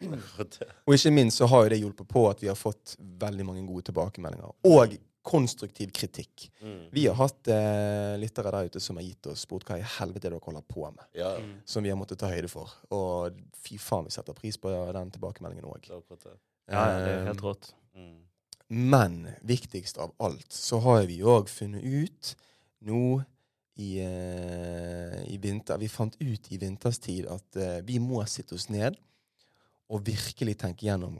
Og 0.86 0.94
ikke 0.94 1.10
minst 1.14 1.38
så 1.38 1.46
har 1.46 1.62
jo 1.64 1.68
det 1.70 1.80
hjulpet 1.80 2.08
på 2.08 2.28
at 2.30 2.40
vi 2.42 2.46
har 2.50 2.54
fått 2.58 2.96
veldig 3.00 3.46
mange 3.46 3.66
gode 3.66 3.82
tilbakemeldinger. 3.90 4.54
Og 4.64 4.96
konstruktiv 5.24 5.92
kritikk. 5.96 6.50
Mm. 6.60 6.90
Vi 6.92 7.06
har 7.08 7.16
hatt 7.16 7.48
eh, 7.48 8.14
lyttere 8.20 8.52
der 8.52 8.68
ute 8.68 8.82
som 8.82 8.98
har 9.00 9.06
gitt 9.06 9.26
oss 9.32 9.46
spurt 9.46 9.64
hva 9.68 9.78
i 9.80 9.86
helvete 9.96 10.28
dere 10.28 10.40
holder 10.44 10.66
på 10.68 10.84
med. 10.90 11.04
Ja, 11.16 11.34
Mm. 11.40 11.56
Som 11.64 11.82
vi 11.82 11.90
har 11.90 11.98
måttet 11.98 12.20
ta 12.20 12.28
høyde 12.28 12.48
for. 12.52 12.70
Og 12.94 13.38
fy 13.64 13.78
faen, 13.80 14.04
vi 14.04 14.12
setter 14.14 14.36
pris 14.36 14.58
på 14.60 14.70
den 14.92 15.10
tilbakemeldingen 15.14 15.64
òg. 15.64 15.88
Ja, 16.68 16.84
det 17.00 17.10
er 17.14 17.26
helt 17.30 17.44
rått. 17.44 17.72
Mm. 17.96 18.20
Men 18.68 19.16
viktigst 19.44 19.98
av 19.98 20.12
alt 20.18 20.52
så 20.52 20.80
har 20.84 21.04
vi 21.08 21.20
òg 21.22 21.48
funnet 21.52 21.84
ut 21.84 22.34
nå 22.84 23.22
i, 23.76 23.98
eh, 23.98 25.18
i 25.34 25.36
vinter 25.42 25.78
Vi 25.78 25.88
fant 25.88 26.14
ut 26.20 26.52
i 26.52 26.58
vinterstid 26.58 27.26
at 27.26 27.56
eh, 27.56 27.80
vi 27.82 27.98
må 27.98 28.22
sitte 28.30 28.54
oss 28.54 28.68
ned 28.68 28.96
og 29.90 30.04
virkelig 30.06 30.56
tenke 30.62 30.86
gjennom 30.86 31.18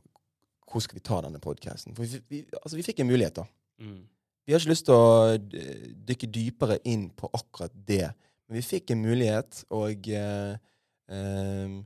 hvor 0.71 0.83
skal 0.83 0.99
vi 0.99 1.05
ta 1.05 1.21
denne 1.23 1.39
podkasten. 1.43 1.95
For 1.95 2.07
vi, 2.07 2.21
vi, 2.29 2.41
altså 2.63 2.79
vi 2.79 2.83
fikk 2.87 3.03
en 3.03 3.11
mulighet, 3.11 3.37
da. 3.37 3.45
Mm. 3.81 4.03
Vi 4.45 4.53
har 4.53 4.61
ikke 4.61 4.75
lyst 4.75 4.87
til 4.89 4.97
å 4.97 5.33
eh, 5.35 5.89
dykke 6.09 6.29
dypere 6.33 6.79
inn 6.91 7.09
på 7.17 7.31
akkurat 7.33 7.73
det. 7.89 8.11
Men 8.45 8.59
vi 8.59 8.65
fikk 8.67 8.93
en 8.93 9.05
mulighet, 9.05 9.63
og 9.73 10.09
eh, 10.13 10.57
eh, 11.09 11.79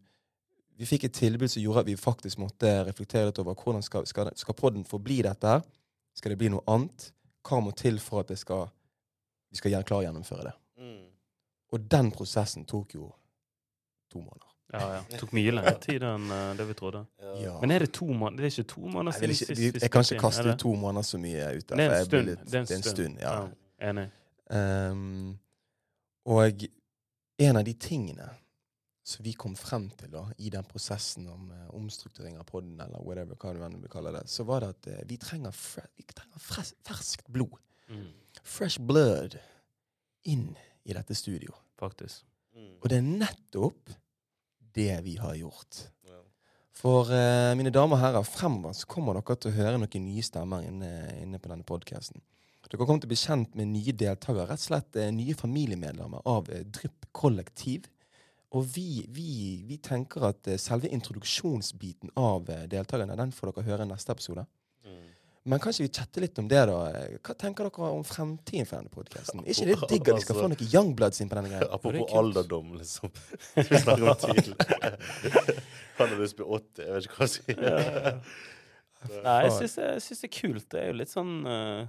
vi 0.78 0.88
fikk 0.88 1.06
et 1.06 1.16
tilbud 1.18 1.50
som 1.50 1.62
gjorde 1.62 1.84
at 1.84 1.90
vi 1.90 1.98
faktisk 1.98 2.40
måtte 2.42 2.72
reflektere 2.88 3.30
litt 3.30 3.38
over 3.42 3.56
hvordan 3.58 3.84
skal, 3.86 4.06
skal, 4.10 4.32
skal 4.38 4.58
podden 4.58 4.86
forbli 4.86 5.20
dette. 5.26 5.46
her? 5.46 5.62
Skal 6.18 6.34
det 6.34 6.40
bli 6.40 6.50
noe 6.54 6.66
annet? 6.70 7.12
Hva 7.46 7.62
må 7.62 7.72
til 7.78 8.02
for 8.02 8.24
at 8.24 8.32
det 8.32 8.40
skal, 8.40 8.66
vi 9.50 9.58
skal 9.60 9.78
klare 9.82 10.02
å 10.02 10.08
gjennomføre 10.08 10.50
det? 10.50 10.54
Mm. 10.82 11.08
Og 11.74 11.90
den 11.94 12.10
prosessen 12.14 12.66
tok 12.66 12.94
jo 12.98 13.10
to 14.10 14.22
måneder. 14.22 14.57
Ja, 14.72 14.80
ja. 14.94 15.02
Det 15.08 15.18
tok 15.22 15.30
mye 15.32 15.52
lengre 15.54 15.78
tid 15.80 16.02
enn 16.04 16.26
uh, 16.28 16.50
det 16.58 16.66
vi 16.68 16.74
trodde. 16.76 17.00
Ja. 17.40 17.54
Men 17.62 17.70
er 17.72 17.86
det 17.86 17.92
to 17.96 18.04
måneder? 18.12 18.42
Det 18.44 18.50
er 18.50 18.56
ikke 18.58 18.68
to 18.74 18.80
måneder 18.84 19.16
Jeg, 19.22 19.36
siden 19.38 19.54
sist 19.56 19.60
vi 19.60 19.80
jeg 19.80 19.90
kan 19.94 20.04
ikke 20.04 20.20
kaste 20.20 20.44
ut 20.50 20.58
to 20.60 20.72
måneder 20.76 21.06
så 21.08 21.20
mye 21.22 21.46
ut 21.56 21.68
der. 21.70 21.76
Det 21.80 21.84
er 21.86 21.88
en 21.88 21.96
jeg 21.96 22.06
stund. 22.10 22.26
litt- 22.28 22.44
Det 22.44 22.54
er 22.54 22.60
en 22.60 22.66
det 22.66 22.74
er 22.74 22.76
en 22.76 22.82
stund. 22.82 22.96
stund. 22.96 23.18
Ja. 23.22 23.32
Ja, 23.80 23.90
enig. 23.90 24.10
Um, 24.50 25.38
og 26.28 26.66
en 27.38 27.56
av 27.56 27.64
de 27.64 27.72
tingene 27.80 28.28
som 29.08 29.24
vi 29.24 29.32
kom 29.32 29.54
frem 29.56 29.86
til 29.96 30.10
da, 30.12 30.26
i 30.36 30.50
den 30.52 30.64
prosessen 30.68 31.28
om 31.32 31.48
uh, 31.50 31.74
omstrukturering 31.78 32.36
av 32.36 32.44
podden, 32.44 32.74
eller 32.80 33.00
whatever, 33.00 33.38
hva 33.40 33.54
du 33.56 33.62
enn 33.64 33.78
vil 33.80 33.88
kalle 33.92 34.12
det, 34.12 34.26
så 34.28 34.44
var 34.44 34.60
det 34.66 34.68
at 34.74 34.88
uh, 34.92 34.98
vi 35.08 35.16
trenger, 35.16 35.50
fre 35.56 35.86
vi 35.96 36.04
trenger 36.12 36.38
fres 36.44 36.74
ferskt 36.84 37.24
blod. 37.32 37.56
Mm. 37.88 38.04
Fresh 38.44 38.80
blood 38.84 39.38
inn 40.28 40.50
i 40.84 40.92
dette 40.92 41.14
studio. 41.16 41.54
Faktisk. 41.80 42.26
Mm. 42.52 42.74
Og 42.82 42.88
det 42.92 42.98
er 42.98 43.06
nettopp 43.08 43.94
det 44.76 44.92
vi 45.04 45.16
har 45.20 45.36
gjort. 45.38 45.84
For 46.78 47.10
uh, 47.10 47.56
mine 47.58 47.72
damer 47.74 47.96
og 47.96 48.02
herrer, 48.04 48.26
fremover 48.26 48.76
så 48.76 48.86
kommer 48.90 49.18
dere 49.18 49.34
til 49.34 49.50
å 49.50 49.56
høre 49.56 49.78
noen 49.80 50.04
nye 50.04 50.22
stemmer 50.22 50.66
inne, 50.66 50.90
inne 51.18 51.40
på 51.42 51.50
denne 51.50 51.66
podkasten. 51.66 52.22
Dere 52.68 52.84
kommer 52.84 53.00
til 53.02 53.08
å 53.08 53.14
bli 53.14 53.18
kjent 53.18 53.56
med 53.58 53.70
nye 53.72 53.94
deltakere, 53.96 54.46
rett 54.46 54.62
og 54.62 54.66
slett 54.68 54.98
uh, 55.00 55.08
nye 55.14 55.34
familiemedlemmer 55.38 56.22
av 56.30 56.50
uh, 56.52 56.60
Drypp 56.62 57.08
kollektiv. 57.16 57.88
Og 58.54 58.68
vi, 58.76 59.02
vi, 59.12 59.32
vi 59.68 59.76
tenker 59.84 60.30
at 60.30 60.46
selve 60.62 60.88
introduksjonsbiten 60.94 62.14
av 62.16 62.46
deltakerne, 62.70 63.18
den 63.18 63.34
får 63.34 63.50
dere 63.50 63.66
høre 63.66 63.84
i 63.84 63.90
neste 63.90 64.14
episode. 64.14 64.46
Men 65.48 65.60
kanskje 65.62 65.84
vi 65.86 65.88
chatter 65.88 66.24
litt 66.24 66.38
om 66.40 66.48
det, 66.50 66.60
da. 66.68 66.78
Hva 67.24 67.34
tenker 67.38 67.68
dere 67.68 67.90
om 67.94 68.04
fremtiden 68.04 68.66
for 68.68 68.80
denne 68.80 68.92
podkasten? 68.92 69.44
Er 69.44 69.54
ikke 69.54 69.68
det 69.70 69.88
digg 69.92 70.10
at 70.12 70.18
vi 70.18 70.24
skal 70.26 70.40
få 70.40 70.48
noe 70.52 70.68
Youngbloods 70.72 71.22
inn 71.22 71.30
på 71.30 71.38
denne 71.38 71.52
greia? 71.52 71.68
Apropos 71.76 72.14
alderdom, 72.20 72.74
liksom. 72.80 73.12
Vi 73.56 73.82
snakker 73.84 74.10
om 74.12 74.18
tidlig. 74.24 74.56
Han 75.98 76.12
har 76.12 76.18
lyst 76.20 76.36
til 76.38 76.44
å 76.44 76.50
bli 76.50 76.58
80. 76.58 76.84
Jeg 76.84 76.96
vet 76.96 77.08
ikke 77.08 77.20
hva 77.20 77.28
jeg 77.28 77.34
sier. 77.36 78.20
Nei, 79.22 79.38
jeg 79.46 79.54
syns 79.54 79.78
det, 79.78 79.88
jeg 79.94 80.04
synes 80.08 80.20
det 80.20 80.28
er 80.28 80.34
kult. 80.34 80.68
Det 80.74 80.82
er 80.82 80.88
jo 80.90 80.98
litt 80.98 81.12
sånn 81.12 81.34
uh, 81.46 81.86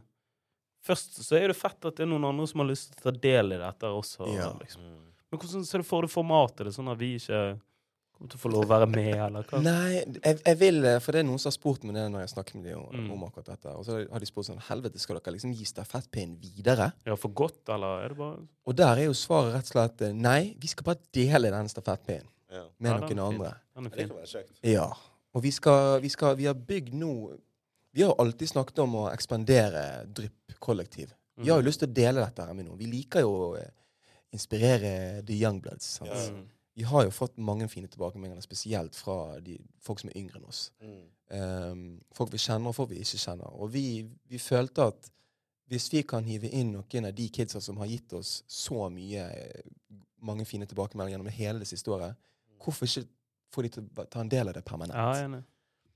Først 0.86 1.18
så 1.26 1.36
er 1.36 1.50
det 1.52 1.58
fett 1.60 1.88
at 1.90 1.98
det 1.98 2.06
er 2.06 2.10
noen 2.12 2.28
andre 2.30 2.46
som 2.48 2.62
har 2.64 2.70
lyst 2.70 2.94
til 2.94 3.02
å 3.02 3.10
ta 3.10 3.16
del 3.26 3.56
i 3.58 3.60
dette 3.60 3.90
også. 3.92 4.30
Ja. 4.32 4.54
Liksom. 4.62 4.86
Mm. 4.86 5.10
Men 5.30 5.42
hvordan 5.42 5.66
ser 5.68 5.84
du 5.84 5.88
for 5.88 6.06
deg 6.06 6.14
formatet? 6.14 6.62
Det, 6.64 6.72
er 6.72 6.78
sånn 6.78 6.92
at 6.94 7.02
vi 7.02 7.12
ikke 7.20 7.42
kommer 8.20 8.30
til 8.34 8.38
å 8.40 8.42
få 8.44 8.52
lov 8.52 8.66
å 8.66 8.70
være 8.70 8.88
med, 8.92 9.14
eller 9.16 9.44
hva? 9.50 9.62
Nei, 9.64 10.04
jeg, 10.24 10.40
jeg 10.46 10.58
vil 10.60 10.78
eh, 10.86 11.00
For 11.00 11.16
det 11.16 11.22
er 11.24 11.28
noen 11.30 11.40
som 11.42 11.50
har 11.50 11.56
spurt 11.56 11.84
meg 11.88 11.96
det 11.98 12.04
når 12.12 12.26
jeg 12.26 12.32
snakker 12.36 12.60
med 12.60 12.66
dem 12.70 12.80
om, 12.84 12.96
Mm. 13.00 13.12
om 13.16 13.24
akkurat 13.30 13.46
dette. 13.54 13.74
Og 13.80 13.86
så 13.88 13.98
har 14.12 14.20
de 14.20 14.26
spurt 14.30 14.46
sånn 14.50 14.60
Helvete, 14.70 15.00
skal 15.00 15.18
dere 15.20 15.34
liksom 15.38 15.54
gi 15.56 15.66
stafettpinnen 15.66 16.38
videre? 16.44 16.92
Ja, 17.08 17.16
for 17.16 17.30
godt, 17.32 17.62
eller 17.72 18.04
er 18.06 18.10
det 18.14 18.18
bare 18.20 18.42
Og 18.68 18.76
der 18.76 18.94
er 19.02 19.06
jo 19.10 19.14
svaret 19.18 19.54
rett 19.56 19.70
og 19.72 19.74
slett 19.74 20.02
eh, 20.10 20.14
nei, 20.14 20.54
vi 20.60 20.68
skal 20.68 20.84
bare 20.92 21.02
dele 21.16 21.50
den 21.56 21.70
stafettpinnen 21.72 22.28
Ja. 22.52 22.64
med 22.80 22.92
Ja, 22.92 22.98
noen 23.00 23.20
andre. 23.34 23.54
Den 23.76 23.86
er 23.86 23.90
Det 23.90 23.98
fin. 24.00 24.08
kan 24.10 24.18
være 24.18 24.32
kjekt. 24.36 24.60
Ja. 24.64 24.88
Og 25.34 25.44
vi 25.44 25.52
skal, 25.52 26.00
vi 26.02 26.10
skal 26.10 26.36
Vi 26.36 26.46
har 26.46 26.54
bygd 26.56 26.94
nå 26.94 27.38
Vi 27.94 28.02
har 28.04 28.14
alltid 28.20 28.50
snakket 28.50 28.80
om 28.84 28.94
å 28.96 29.08
ekspandere 29.14 30.06
Drypp 30.14 30.58
kollektiv. 30.60 31.14
Vi 31.38 31.50
har 31.50 31.62
jo 31.62 31.66
lyst 31.70 31.80
til 31.80 31.88
å 31.90 31.94
dele 31.94 32.20
dette 32.26 32.44
her 32.46 32.54
med 32.54 32.66
noen. 32.68 32.78
Vi 32.78 32.86
liker 32.86 33.22
jo 33.22 33.30
å 33.32 33.58
eh, 33.58 33.70
inspirere 34.34 35.24
the 35.26 35.34
young 35.34 35.60
bloods. 35.62 35.86
Sant? 36.00 36.10
Ja. 36.12 36.59
Mm. 36.80 36.84
Vi 36.84 36.88
har 36.88 37.04
jo 37.04 37.12
fått 37.12 37.38
mange 37.38 37.68
fine 37.68 37.88
tilbakemeldinger, 37.92 38.42
spesielt 38.42 38.96
fra 38.96 39.40
de, 39.44 39.58
folk 39.84 40.00
som 40.00 40.10
er 40.10 40.20
yngre 40.22 40.40
enn 40.40 40.48
oss. 40.48 40.72
Mm. 40.80 41.00
Um, 41.30 41.82
folk 42.16 42.32
vi 42.32 42.40
kjenner, 42.40 42.72
og 42.72 42.76
folk 42.78 42.94
vi 42.94 43.02
ikke 43.04 43.20
kjenner. 43.20 43.52
Og 43.60 43.74
vi, 43.74 44.08
vi 44.30 44.40
følte 44.40 44.88
at 44.94 45.12
hvis 45.70 45.92
vi 45.94 46.02
kan 46.08 46.26
hive 46.26 46.50
inn 46.56 46.72
noen 46.74 47.06
av 47.06 47.14
de 47.14 47.28
kidsa 47.30 47.62
som 47.62 47.78
har 47.84 47.92
gitt 47.92 48.16
oss 48.18 48.40
så 48.48 48.88
mye 48.90 49.28
eh, 49.28 49.68
mange 50.26 50.46
fine 50.50 50.66
tilbakemeldinger 50.66 51.20
gjennom 51.20 51.36
hele 51.36 51.62
det 51.62 51.70
siste 51.70 51.92
året, 51.94 52.18
hvorfor 52.64 52.88
ikke 52.90 53.06
få 53.54 53.66
de 53.66 53.72
til 53.76 53.86
å 53.86 54.08
ta 54.10 54.24
en 54.24 54.32
del 54.32 54.50
av 54.50 54.58
det 54.58 54.66
permanent? 54.66 54.98
Ja, 54.98 55.12
jeg 55.14 55.28
er 55.28 55.30
enig. 55.30 55.44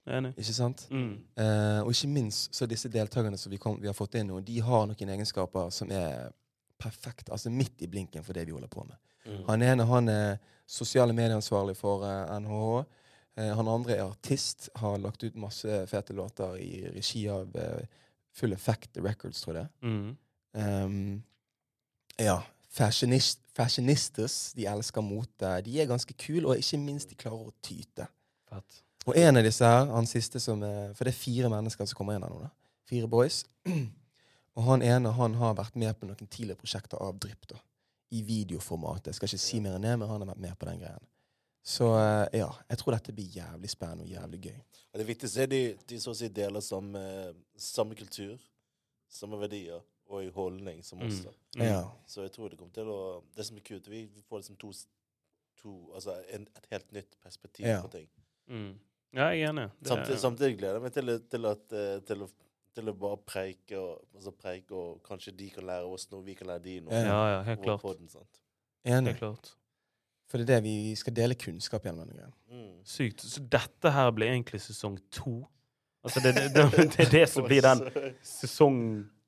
Er 0.04 0.20
enig. 0.20 0.34
Ikke 0.38 0.56
sant? 0.60 0.86
Mm. 0.92 1.16
Uh, 1.40 1.82
og 1.86 1.94
ikke 1.96 2.12
minst 2.12 2.54
så 2.54 2.68
disse 2.70 2.92
deltakerne 2.92 3.40
som 3.40 3.54
vi, 3.54 3.58
kom, 3.62 3.80
vi 3.82 3.90
har 3.90 3.98
fått 3.98 4.20
inn 4.20 4.30
nå, 4.30 4.44
de 4.46 4.60
har 4.62 4.86
noen 4.90 5.14
egenskaper 5.16 5.72
som 5.74 5.92
er 5.96 6.34
perfekt, 6.84 7.32
altså 7.32 7.50
midt 7.54 7.82
i 7.86 7.90
blinken 7.90 8.26
for 8.26 8.36
det 8.36 8.46
vi 8.50 8.54
holder 8.54 8.70
på 8.70 8.84
med. 8.84 9.00
Mm. 9.24 9.44
Han 9.48 9.64
ene 9.64 9.88
han 9.88 10.12
er 10.12 10.34
sosiale 10.74 11.14
medieansvarlig 11.16 11.76
for 11.78 12.06
eh, 12.08 12.36
NHH. 12.40 12.84
Eh, 13.38 13.52
han 13.58 13.70
andre 13.70 13.98
er 13.98 14.08
artist, 14.08 14.70
har 14.82 14.98
lagt 15.02 15.24
ut 15.24 15.38
masse 15.40 15.84
fete 15.90 16.16
låter 16.18 16.58
i 16.62 16.88
regi 16.94 17.28
av 17.30 17.54
eh, 17.58 17.86
Full 18.34 18.54
Effect 18.54 18.98
Records, 18.98 19.42
tror 19.42 19.62
jeg. 19.62 19.70
Mm. 19.86 20.18
Um, 20.54 21.24
ja. 22.18 22.40
Fashionist, 22.74 23.44
fashionistas, 23.54 24.54
de 24.58 24.66
elsker 24.66 25.06
mote. 25.06 25.50
De 25.66 25.76
er 25.78 25.90
ganske 25.90 26.16
kule, 26.18 26.48
og 26.48 26.58
ikke 26.58 26.80
minst 26.82 27.12
de 27.12 27.18
klarer 27.20 27.52
å 27.52 27.54
tyte. 27.62 28.08
Fett. 28.50 28.80
Og 29.06 29.18
en 29.20 29.38
av 29.38 29.46
disse 29.46 29.68
her, 29.68 29.92
han 29.92 30.08
siste 30.10 30.40
som 30.40 30.62
er 30.64 30.94
For 30.96 31.06
det 31.06 31.12
er 31.12 31.20
fire 31.20 31.52
mennesker 31.52 31.86
som 31.86 32.00
kommer 32.00 32.18
inn 32.18 32.26
her 32.26 32.34
nå, 32.34 32.48
da. 32.48 32.50
Fire 32.90 33.10
boys. 33.12 33.44
Og 34.58 34.66
han 34.68 34.86
ene 34.86 35.12
han 35.18 35.38
har 35.40 35.56
vært 35.58 35.78
med 35.82 35.98
på 35.98 36.08
noen 36.08 36.30
tidligere 36.30 36.62
prosjekter 36.62 37.02
av 37.02 37.18
Drypp, 37.22 37.48
da. 37.50 37.62
I 38.14 38.22
videoformat. 38.28 39.08
Jeg 39.10 39.18
skal 39.18 39.32
ikke 39.32 39.42
si 39.46 39.60
mer 39.64 39.78
enn 39.78 39.86
det, 39.88 39.96
men 40.00 40.10
han 40.12 40.22
har 40.24 40.30
vært 40.34 40.44
med 40.46 40.58
på 40.60 40.70
den 40.70 40.82
greien. 40.84 41.08
Så 41.64 41.88
eh, 41.96 42.40
ja, 42.42 42.50
jeg 42.70 42.80
tror 42.82 42.98
dette 42.98 43.14
blir 43.16 43.38
jævlig 43.40 43.70
spennende 43.72 44.04
og 44.06 44.12
jævlig 44.12 44.40
gøy. 44.50 44.58
Og 44.94 45.00
Det 45.00 45.08
viktigste 45.08 45.46
er 45.46 45.50
de, 45.50 45.62
de 45.90 46.00
så 46.04 46.12
å 46.12 46.18
si 46.20 46.28
deler 46.30 46.62
samme, 46.62 47.02
samme 47.58 47.96
kultur, 47.98 48.36
samme 49.10 49.40
verdier 49.42 49.80
og 50.12 50.26
i 50.26 50.32
holdning 50.36 50.84
som 50.86 51.02
oss. 51.06 51.22
Mm. 51.24 51.62
Mm. 51.62 51.64
Ja. 51.70 51.80
Så 52.10 52.26
jeg 52.26 52.34
tror 52.36 52.52
det 52.52 52.60
kommer 52.60 52.76
til 52.76 52.90
å 52.92 53.00
Det 53.34 53.46
som 53.48 53.58
er 53.58 53.66
kult, 53.66 53.88
vi 53.90 54.04
vi 54.12 54.22
får 54.28 54.44
liksom 54.44 54.58
to, 54.62 54.74
to 55.62 55.74
Altså 55.96 56.18
en, 56.36 56.46
et 56.60 56.68
helt 56.76 56.92
nytt 57.00 57.18
perspektiv 57.24 57.66
Ja. 57.70 57.80
på 57.82 57.94
ting. 57.96 58.10
Mm. 58.52 58.74
Ja, 59.14 59.30
jeg 59.32 59.46
er 59.46 59.54
enig. 59.54 59.68
Samtidig, 59.86 60.20
samtidig 60.20 60.58
gleder 60.60 60.80
jeg 60.80 60.84
meg 60.84 60.94
til, 60.94 61.16
til, 61.30 61.46
at, 61.46 61.74
eh, 61.78 62.00
til, 62.10 62.24
å, 62.26 62.30
til 62.74 62.90
å 62.90 62.94
bare 62.98 63.20
preike 63.28 63.80
og, 63.80 64.06
altså 64.16 64.34
preike, 64.36 64.76
og 64.76 65.02
kanskje 65.06 65.36
de 65.38 65.50
kan 65.54 65.68
lære 65.70 65.90
oss 65.90 66.08
noe, 66.12 66.24
vi 66.26 66.36
kan 66.38 66.50
lære 66.50 66.64
de 66.66 66.78
noe. 66.86 66.94
Ja. 66.94 67.04
Ja, 67.10 67.20
ja, 67.36 67.42
helt 67.52 67.64
klart. 67.66 67.84
podden, 67.86 68.10
sant? 68.12 68.42
Enig. 68.84 69.14
Helt 69.14 69.22
klart. 69.22 69.54
For 70.30 70.42
det 70.42 70.50
er 70.50 70.56
det 70.56 70.66
vi 70.66 70.96
skal 70.98 71.14
dele 71.14 71.38
kunnskap 71.38 71.86
gjennom 71.86 72.10
denne. 72.10 72.32
Mm. 72.50 72.80
Sykt. 72.90 73.22
Så 73.22 73.44
dette 73.54 73.92
her 73.94 74.10
blir 74.16 74.32
egentlig 74.32 74.64
sesong 74.64 74.98
to? 75.14 75.44
Altså, 76.04 76.20
det, 76.20 76.34
det, 76.36 76.48
det, 76.52 76.64
det 76.98 77.06
er 77.06 77.12
det 77.12 77.28
som 77.32 77.46
blir 77.48 77.64
den 77.64 77.84
sesong 78.28 78.80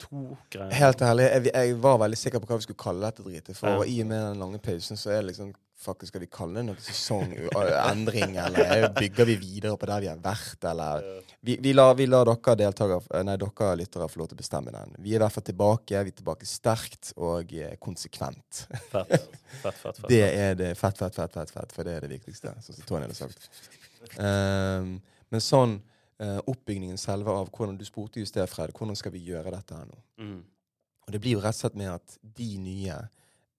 to-greia? 0.01 0.73
Helt 0.75 1.01
ærlig, 1.07 1.27
jeg, 1.29 1.51
jeg 1.53 1.77
var 1.83 2.01
veldig 2.01 2.17
sikker 2.19 2.41
på 2.43 2.49
hva 2.49 2.57
vi 2.59 2.65
skulle 2.67 2.81
kalle 2.83 3.05
dette 3.07 3.23
dritet. 3.23 3.55
For 3.55 3.69
Ja. 3.77 3.85
i 3.88 4.01
og 4.03 4.09
med 4.09 4.25
den 4.25 4.41
lange 4.43 4.59
pausen, 4.59 4.99
så 4.99 5.13
er 5.15 5.21
det 5.23 5.31
liksom 5.33 5.53
Faktisk, 5.85 6.13
skal 6.13 6.21
vi 6.23 6.27
kalle 6.31 6.55
det 6.55 6.61
noe 6.69 6.81
sesongendring, 6.81 8.38
eller 8.41 8.88
bygger 8.95 9.27
vi 9.27 9.35
videre 9.38 9.75
på 9.77 9.85
der 9.89 10.01
vi 10.01 10.07
har 10.07 10.21
vært, 10.23 10.63
eller 10.71 11.03
Vi, 11.45 11.57
vi 11.61 11.73
lar 11.75 11.99
la 11.99 12.21
dere 12.25 12.55
deltakere, 12.61 13.23
nei, 13.27 13.35
dere 13.38 13.67
lyttere 13.77 14.07
få 14.09 14.21
lov 14.21 14.29
til 14.31 14.38
å 14.38 14.39
bestemme 14.39 14.71
den. 14.73 14.95
Vi 15.03 15.11
er 15.13 15.19
i 15.19 15.21
hvert 15.25 15.35
fall 15.35 15.45
tilbake. 15.45 15.99
Vi 16.07 16.13
er 16.13 16.15
tilbake 16.15 16.47
sterkt 16.49 17.11
og 17.19 17.51
konsekvent. 17.83 18.63
Fett. 18.89 19.27
Fett, 19.61 19.77
fett, 19.83 19.99
fett. 19.99 20.07
Det 20.09 20.23
er 20.25 20.55
det 20.63 20.71
fett, 20.79 20.97
fett, 20.97 21.15
fett, 21.19 21.35
fett, 21.38 21.51
fett, 21.59 21.75
for 21.75 21.88
det 21.88 21.97
er 21.99 22.07
det 22.07 22.13
viktigste, 22.15 22.55
sånn 22.65 22.79
som 22.79 22.88
Tony 22.89 23.05
hadde 23.05 23.19
sagt. 23.19 23.51
Um, 24.17 24.95
Men 25.29 25.43
sånn 25.43 25.77
eh, 26.19 26.39
oppbygningen 26.47 26.97
selve 26.97 27.32
av 27.32 27.49
hvordan 27.51 27.78
du 27.78 27.86
spurte 27.86 28.19
just 28.19 28.34
det, 28.38 28.47
Fred, 28.49 28.71
hvordan 28.73 28.95
skal 28.95 29.12
vi 29.12 29.19
gjøre 29.28 29.51
dette 29.51 29.75
her 29.75 29.86
nå? 29.89 30.01
Mm. 30.21 30.43
Og 31.06 31.12
det 31.13 31.21
blir 31.21 31.36
jo 31.38 31.41
rett 31.43 31.56
og 31.56 31.60
slett 31.62 31.75
med 31.78 31.91
at 31.93 32.17
de 32.21 32.58
nye 32.58 32.95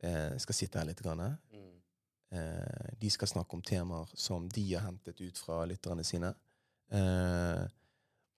eh, 0.03 0.37
skal 0.43 0.55
sitte 0.55 0.79
her 0.81 0.87
litt. 0.89 1.03
Grann, 1.03 1.39
Mm. 1.53 1.73
eh, 2.33 2.91
de 3.01 3.11
skal 3.11 3.29
snakke 3.29 3.55
om 3.55 3.63
temaer 3.63 4.09
som 4.15 4.49
de 4.49 4.65
har 4.75 4.83
hentet 4.89 5.21
ut 5.21 5.39
fra 5.39 5.65
lytterne 5.65 6.05
sine. 6.05 6.35
Eh, 6.91 7.67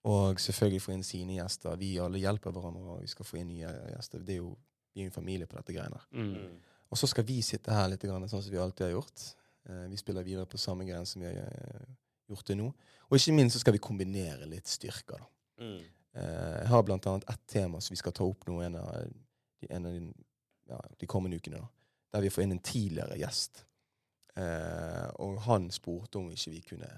og 0.09 0.39
selvfølgelig 0.39 0.81
få 0.81 0.93
inn 0.95 1.03
sine 1.03 1.35
gjester. 1.39 1.75
Vi 1.77 1.97
alle 1.99 2.21
hjelper 2.21 2.53
hverandre, 2.55 2.81
og 2.95 3.01
vi 3.01 3.07
skal 3.11 3.25
få 3.27 3.37
inn 3.41 3.49
nye 3.51 3.71
gjester. 3.95 4.19
Det 4.23 4.37
er 4.37 4.41
jo, 4.43 4.53
vi 4.95 5.01
er 5.01 5.09
en 5.09 5.11
familie 5.15 5.47
på 5.49 5.57
dette 5.59 5.73
greiene. 5.75 5.99
Mm. 6.13 6.59
Og 6.89 6.97
så 6.97 7.09
skal 7.11 7.25
vi 7.27 7.41
sitte 7.45 7.73
her 7.75 7.89
litt 7.91 8.01
grann, 8.07 8.23
sånn 8.29 8.41
som 8.41 8.51
vi 8.53 8.57
alltid 8.61 8.87
har 8.87 8.93
gjort. 8.95 9.25
Eh, 9.69 9.87
vi 9.91 9.97
spiller 9.99 10.23
videre 10.25 10.45
på 10.49 10.57
samme 10.57 10.85
greien 10.87 11.05
som 11.05 11.21
vi 11.21 11.27
har 11.27 11.35
eh, 11.43 11.89
gjort 12.29 12.47
det 12.51 12.57
nå. 12.59 12.69
Og 13.09 13.17
ikke 13.17 13.33
minst 13.37 13.57
så 13.57 13.63
skal 13.63 13.75
vi 13.75 13.81
kombinere 13.83 14.47
litt 14.49 14.69
styrker. 14.69 15.17
da. 15.19 15.65
Mm. 15.65 15.79
Eh, 16.19 16.55
jeg 16.61 16.69
har 16.71 16.85
blant 16.87 17.07
annet 17.09 17.29
ett 17.29 17.43
tema 17.47 17.81
som 17.81 17.93
vi 17.93 17.99
skal 18.01 18.15
ta 18.15 18.25
opp 18.27 18.47
nå 18.49 18.61
en 18.65 18.77
av, 18.79 18.95
en 19.69 19.85
av 19.89 19.97
de, 19.97 20.13
ja, 20.69 20.79
de 20.99 21.09
kommende 21.09 21.37
ukene. 21.41 21.61
da. 21.63 21.67
Der 22.13 22.25
vi 22.25 22.31
får 22.33 22.45
inn 22.45 22.55
en 22.57 22.63
tidligere 22.65 23.17
gjest. 23.19 23.65
Eh, 24.39 25.09
og 25.19 25.41
han 25.49 25.69
spurte 25.73 26.21
om 26.21 26.29
ikke 26.31 26.53
vi 26.55 26.63
kunne 26.71 26.89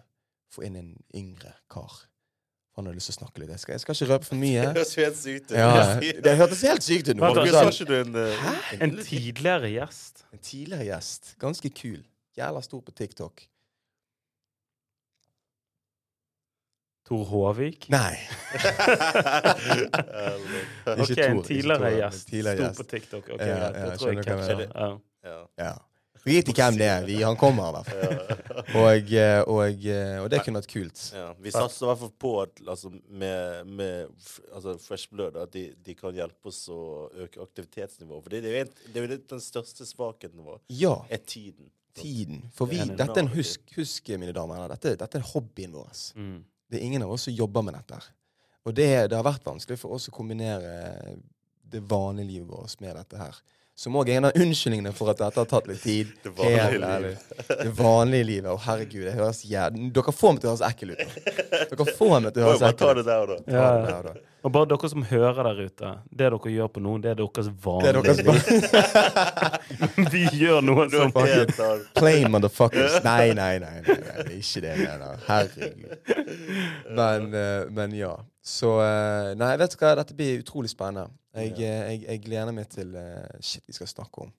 få 0.52 0.66
inn 0.68 0.76
en 0.80 0.94
yngre 1.16 1.54
kar. 1.72 2.04
Han 2.78 2.88
hadde 2.88 3.00
lyst 3.02 3.10
til 3.12 3.18
å 3.18 3.20
snakke 3.26 3.42
litt. 3.42 3.52
Jeg 3.52 3.60
skal, 3.64 3.74
jeg 3.76 3.84
skal 3.84 3.98
ikke 3.98 4.10
røpe 4.14 4.30
for 4.30 4.40
mye. 4.46 4.62
Det 4.62 4.76
høres 4.78 4.94
helt 5.00 5.20
sykt 5.20 5.50
ut. 5.52 5.58
Ja, 5.58 5.72
det 6.28 6.36
hørtes 6.40 6.62
helt 6.68 6.86
sykt 6.86 7.12
ut 7.12 7.20
nå. 7.20 7.32
Har 7.36 7.72
ikke 7.72 7.88
du 7.90 7.96
en 7.98 8.20
eh, 8.22 8.46
En 8.80 8.96
tidligere 9.00 9.72
gjest. 9.74 10.24
En 10.32 10.44
tidligere 10.44 10.88
gjest. 10.88 11.34
Ganske 11.42 11.72
kul. 11.76 12.00
Jævla 12.40 12.62
stor 12.64 12.84
på 12.88 12.94
TikTok. 12.96 13.44
Tor 17.12 17.26
Håvik. 17.28 17.90
Nei. 17.92 18.16
Ok, 20.92 21.18
en 21.18 21.44
tidligere 21.44 21.90
gjest. 21.98 22.28
tidligere 22.30 22.74
Sto 22.74 22.84
på 22.84 22.90
TikTok. 22.90 23.30
Ok, 23.36 23.40
Ja, 23.42 23.48
ja, 23.58 23.72
Det 23.72 23.98
tror 24.00 24.14
jeg 24.14 24.26
catcher. 24.26 24.68
Ja. 25.24 25.40
Ja. 25.60 25.74
Drit 26.22 26.50
i 26.52 26.54
hvem 26.54 26.78
det 26.78 26.86
er. 26.86 27.06
Vi, 27.06 27.16
han 27.24 27.36
kommer 27.40 27.72
i 27.72 27.74
hvert 27.76 27.90
fall. 27.90 28.32
Og, 28.78 29.14
eh, 29.18 29.40
eh, 29.42 30.18
og 30.22 30.28
det 30.30 30.42
kunne 30.46 30.62
vært 30.62 30.70
kult. 30.70 31.02
Ja, 31.18 31.32
vi 31.42 31.54
satser 31.54 31.88
i 31.88 31.90
hvert 31.90 32.02
fall 32.04 32.14
på 32.22 32.34
at 32.44 32.62
altså, 32.68 32.92
med, 33.10 33.72
med 33.74 34.30
altså, 34.54 34.76
Fresh 34.84 35.10
Blood 35.10 35.40
at 35.42 35.54
de, 35.56 35.66
de 35.82 35.96
kan 35.98 36.14
hjelpe 36.16 36.52
oss 36.54 36.62
å 36.72 37.10
øke 37.26 37.42
aktivitetsnivået. 37.42 38.24
For 38.24 38.36
det 38.36 38.44
er 38.44 38.54
jo 38.54 38.64
en, 38.68 38.74
det 38.86 39.02
er 39.02 39.08
jo 39.08 39.20
den 39.34 39.44
største 39.44 39.88
svakheten 39.90 40.46
vår, 40.46 40.62
Ja, 40.78 40.94
er 41.10 41.26
tiden. 41.26 41.72
tiden. 41.98 42.46
For 42.54 42.70
vi, 42.70 42.78
Det 42.78 42.92
en 42.92 43.02
dette 43.02 43.18
er 43.18 43.26
en 43.26 43.34
husk, 43.34 43.66
husk, 43.80 44.14
mine 44.22 44.36
damer 44.38 44.70
dette, 44.76 44.94
dette 45.02 45.20
er 45.20 45.30
hobbyen 45.34 45.74
vår. 45.76 46.06
Mm. 46.16 46.40
Det 46.72 46.80
er 46.80 46.88
ingen 46.88 47.04
av 47.04 47.12
oss 47.12 47.28
som 47.28 47.36
jobber 47.36 47.66
med 47.68 47.76
dette. 47.76 48.00
Og 48.64 48.76
det, 48.78 48.88
det 49.12 49.18
har 49.18 49.26
vært 49.28 49.46
vanskelig 49.46 49.80
for 49.82 49.98
oss 49.98 50.08
å 50.08 50.16
kombinere 50.16 51.18
det 51.72 51.82
vanlige 51.84 52.30
livet 52.30 52.52
vårt 52.52 52.84
med 52.84 52.96
dette 52.96 53.20
her. 53.20 53.42
Som 53.78 53.96
òg 53.98 54.10
er 54.12 54.20
en 54.20 54.28
av 54.28 54.36
unnskyldningene 54.38 54.92
for 54.94 55.10
at 55.14 55.22
dette 55.22 55.40
har 55.40 55.48
tatt 55.50 55.68
litt 55.72 55.80
tid. 55.82 56.10
Det 56.22 56.34
vanlige 56.38 56.90
ærlig. 56.92 57.12
Det 57.48 57.70
vanlige 57.78 58.28
livet. 58.28 58.50
Å, 58.52 58.58
herregud, 58.66 59.06
det 59.08 59.14
høres 59.16 59.40
jævlig 59.48 59.88
Dere 59.96 60.14
får 60.14 60.36
meg 60.36 60.44
til 60.44 60.50
å 60.50 60.52
høres 60.52 60.66
ekkel 60.68 60.92
ut. 60.92 61.00
nå. 61.02 61.08
Dere 61.72 61.96
får 62.02 62.18
meg 62.26 62.36
til 62.36 62.44
å 62.44 62.50
høres 62.50 62.66
ekkel 62.68 62.76
ut. 62.76 62.82
bare 62.82 62.82
ta 62.82 62.92
det 63.00 63.06
der, 63.08 63.32
da. 63.32 63.38
Ja. 63.56 63.70
det 63.72 63.88
der, 63.88 64.10
da. 64.10 64.28
Og 64.42 64.54
bare 64.56 64.66
dere 64.72 64.90
som 64.90 65.04
hører 65.06 65.40
der 65.46 65.60
ute, 65.70 65.90
det 66.10 66.28
dere 66.28 66.52
gjør 66.56 66.70
på 66.74 66.82
nå, 66.82 66.96
det 67.02 67.12
er 67.12 67.20
deres 67.20 67.48
Det 67.48 67.52
er 67.52 67.58
vanlige 67.66 68.02
deres 68.02 68.22
liv. 68.26 70.08
Vi 70.16 70.24
gjør 70.42 70.66
noe 70.66 70.88
som 70.90 71.14
helt. 71.22 71.62
Plain 71.98 72.28
motherfuckers. 72.34 73.00
Nei, 73.06 73.32
nei, 73.38 73.54
nei. 73.62 73.76
nei, 73.86 73.98
nei. 74.02 74.18
Det 74.18 74.26
er 74.26 74.36
ikke 74.40 74.64
det 74.66 74.74
jeg 74.74 74.84
mener. 74.84 75.26
Herregud. 75.30 75.98
Men, 76.98 77.32
eh, 77.38 77.64
men 77.72 77.98
ja. 77.98 78.16
Så 78.42 78.76
eh, 78.82 79.32
Nei, 79.38 79.54
vet 79.62 79.74
du 79.76 79.78
hva, 79.82 79.94
dette 80.02 80.18
blir 80.18 80.42
utrolig 80.42 80.74
spennende. 80.74 81.14
Jeg, 81.34 81.52
eh, 81.60 81.92
jeg, 81.92 82.02
jeg 82.08 82.22
gleder 82.26 82.52
meg 82.52 82.68
til 82.70 82.96
eh, 82.96 83.38
shit 83.40 83.64
vi 83.68 83.74
skal 83.74 83.88
snakke 83.88 84.26
om. 84.26 84.34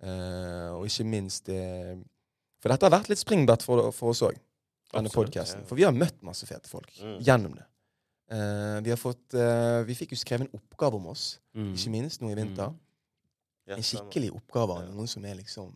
Uh, 0.00 0.78
og 0.78 0.86
ikke 0.88 1.04
minst 1.04 1.48
eh, 1.52 1.98
For 2.62 2.72
dette 2.72 2.86
har 2.88 2.94
vært 2.94 3.10
litt 3.12 3.20
springbrett 3.20 3.60
for, 3.66 3.90
for 3.92 4.14
oss 4.14 4.22
òg, 4.24 4.38
denne 4.94 5.10
podkasten. 5.12 5.66
For 5.68 5.76
vi 5.76 5.84
har 5.84 5.92
møtt 5.92 6.22
masse 6.24 6.46
fete 6.48 6.68
folk 6.72 6.88
Mm. 7.00 7.18
gjennom 7.20 7.54
det. 7.58 7.66
Uh, 8.32 8.78
vi 8.86 8.90
har 8.94 8.96
fått 9.00 9.34
uh, 9.34 9.82
Vi 9.84 9.94
fikk 9.98 10.12
jo 10.14 10.16
skrevet 10.20 10.46
en 10.48 10.56
oppgave 10.60 10.96
om 10.96 11.06
oss, 11.12 11.38
Mm. 11.54 11.72
ikke 11.74 11.90
minst 11.92 12.20
nå 12.22 12.30
i 12.30 12.34
vinter. 12.38 12.72
Ja, 13.68 13.76
En 13.76 13.82
skikkelig 13.84 14.30
oppgave 14.32 14.76
av 14.78 14.84
Ja. 14.86 14.94
noen 14.94 15.06
som 15.08 15.24
er 15.24 15.34
liksom 15.34 15.72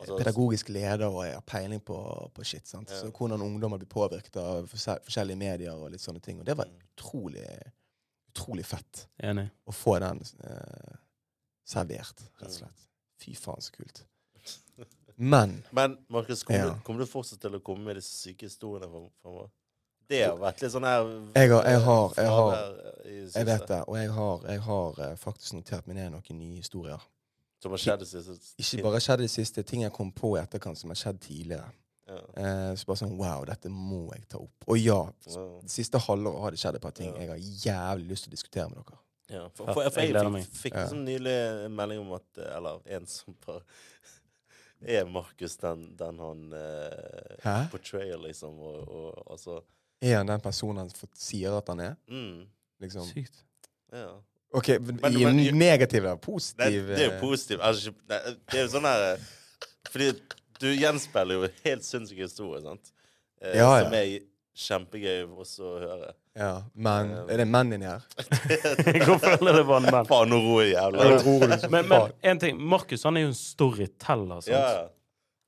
Altså, 0.00 0.16
pedagogisk 0.18 0.68
leder 0.74 1.06
og 1.06 1.22
har 1.24 1.40
peiling 1.46 1.80
på, 1.80 1.96
på 2.34 2.44
shit. 2.44 2.66
sant? 2.66 2.90
Ja. 2.90 2.96
Så 3.00 3.12
Hvordan 3.14 3.40
ungdommer 3.40 3.78
blir 3.78 3.88
påvirket 3.88 4.36
av 4.36 4.66
forskjellige 4.68 5.38
medier 5.38 5.72
og 5.72 5.90
litt 5.92 6.00
sånne 6.02 6.20
ting. 6.20 6.40
Og 6.40 6.44
det 6.44 6.56
var 6.56 6.66
Mm. 6.66 6.76
utrolig, 6.98 7.46
utrolig 8.34 8.64
fett 8.66 9.06
Enig. 9.22 9.48
å 9.66 9.72
få 9.72 9.98
den 10.00 10.20
eh, 10.44 10.96
servert, 11.64 12.20
rett 12.40 12.48
og 12.50 12.56
slett. 12.58 12.86
Fy 13.22 13.34
faen, 13.34 13.60
så 13.62 13.72
kult. 13.72 14.04
Men 15.16 15.62
Men 15.70 15.98
Markus, 16.10 16.42
kommer, 16.42 16.58
Ja. 16.60 16.74
du, 16.74 16.80
kommer 16.82 17.00
du 17.00 17.06
fortsatt 17.06 17.40
til 17.40 17.54
å 17.54 17.60
komme 17.62 17.84
med 17.84 17.96
disse 17.96 18.16
syke 18.16 18.46
historiene 18.48 18.90
framover? 19.22 19.50
Det 20.08 20.24
har 20.26 20.36
vært 20.36 20.60
litt 20.60 20.72
sånn 20.72 20.84
her 20.84 21.04
Jeg 21.34 21.50
har- 21.50 21.64
jeg 21.64 21.80
har- 21.80 22.14
jeg 22.16 22.28
har- 22.28 23.30
jeg 23.34 23.46
vet 23.46 23.66
det, 23.68 23.84
og 23.88 23.96
jeg 23.96 24.10
har, 24.10 24.40
jeg 24.48 24.60
har 24.60 25.00
eh, 25.00 25.16
faktisk 25.16 25.52
notert 25.54 25.86
meg 25.86 25.96
ned 25.96 26.10
noen 26.12 26.38
nye 26.38 26.56
historier. 26.56 26.98
Som 27.62 27.70
har 27.72 27.78
skjedd 27.78 27.98
det 28.00 28.08
siste 28.08 28.54
Ikke 28.58 28.82
bare 28.82 29.00
skjedd 29.00 29.18
det 29.18 29.30
siste, 29.30 29.62
ting 29.62 29.80
jeg 29.82 29.92
kom 29.92 30.12
på 30.12 30.36
i 30.36 30.40
etterkant 30.42 30.76
som 30.76 30.90
har 30.90 30.96
skjedd 30.96 31.20
tidligere. 31.20 31.70
Eh, 32.36 32.74
så 32.76 32.86
bare 32.86 33.00
sånn 33.00 33.16
Wow, 33.18 33.44
dette 33.48 33.68
må 33.72 34.02
jeg 34.14 34.26
ta 34.28 34.38
opp. 34.38 34.66
Og 34.68 34.78
ja, 34.78 35.00
wow. 35.36 35.60
det 35.62 35.70
siste 35.72 35.98
halvåret 35.98 36.40
har 36.42 36.50
det 36.54 36.60
skjedd 36.62 36.74
et 36.78 36.82
par 36.82 36.94
ting 36.96 37.10
Ja. 37.14 37.20
jeg 37.20 37.28
har 37.30 37.96
jævlig 37.96 38.08
lyst 38.12 38.24
til 38.24 38.30
å 38.32 38.36
diskutere 38.36 38.68
med 38.70 38.78
dere. 38.84 38.98
Ja, 39.34 39.48
for, 39.56 39.66
for, 39.72 39.88
for 39.90 40.00
jeg 40.02 40.12
jeg 40.12 40.32
fikk, 40.44 40.56
fikk 40.62 40.74
Ja. 40.74 40.82
liksom 40.84 41.04
nylig 41.06 41.34
en 41.64 41.76
melding 41.76 42.00
om 42.00 42.12
at 42.18 42.38
eh, 42.38 42.56
Eller 42.56 42.80
en 42.98 43.06
som 43.06 43.34
bare 43.46 43.62
Er 44.98 45.06
Markus 45.08 45.56
den, 45.56 45.96
den 45.96 46.18
han 46.20 46.52
eh, 46.52 47.68
portrayer, 47.72 48.18
liksom? 48.20 48.58
Og, 48.60 48.88
og 48.88 49.30
altså 49.32 49.62
Er 50.02 50.18
han 50.18 50.28
den 50.28 50.40
personen 50.44 50.82
han 50.84 50.90
sier 51.16 51.56
at 51.56 51.68
han 51.72 51.80
er? 51.80 51.94
mm, 52.10 52.44
Liksom. 52.84 53.06
Sykt. 53.08 53.44
Ja. 53.92 54.10
Ok, 54.54 54.68
men 54.80 54.98
Men- 55.02 55.16
I 55.16 55.24
men- 55.24 55.58
negativ 55.58 56.04
eller 56.04 56.16
positiv 56.16 56.86
det 56.86 56.98
er 57.00 57.06
jo 57.08 57.12
eh, 57.16 57.20
positivt. 57.20 57.60
Altså, 57.62 57.90
det, 58.08 58.18
det 58.50 58.58
er 58.60 58.62
jo 58.66 58.68
sånn 58.76 58.84
her 58.86 59.16
Fordi 59.90 60.10
du 60.60 60.68
gjenspeiler 60.74 61.40
jo 61.40 61.48
helt 61.64 61.84
sinnssyke 61.86 62.26
historier, 62.28 62.62
sant? 62.64 62.92
Eh, 63.42 63.56
Ja, 63.58 63.70
ja. 63.78 63.84
Som 63.88 63.96
er 63.98 64.12
kjempegøy 64.54 65.24
oss 65.42 65.56
å 65.58 65.72
høre. 65.82 66.12
Ja, 66.38 66.52
men 66.74 67.10
Er 67.30 67.40
det 67.42 67.46
menn 67.50 67.72
inni 67.74 67.86
her? 67.86 68.02
Hvorfor 69.06 69.34
er 69.36 69.56
det 69.58 69.64
var 69.66 69.82
en 69.82 69.88
mann. 69.90 70.06
Faen, 70.06 70.30
nå 70.30 70.38
roer 70.42 70.68
jævla. 70.72 71.06
Jeg 71.10 71.22
tror 71.24 71.44
det 71.50 71.58
som 71.62 71.74
Men, 71.74 71.88
men 71.90 72.12
en 72.30 72.42
ting, 72.42 72.60
Markus 72.74 73.02
han 73.06 73.18
er 73.18 73.26
jo 73.26 73.32
en 73.32 73.38
storyteller. 73.38 74.40
Sant? 74.42 74.52
Ja, 74.54 74.66
ja. 74.80 74.84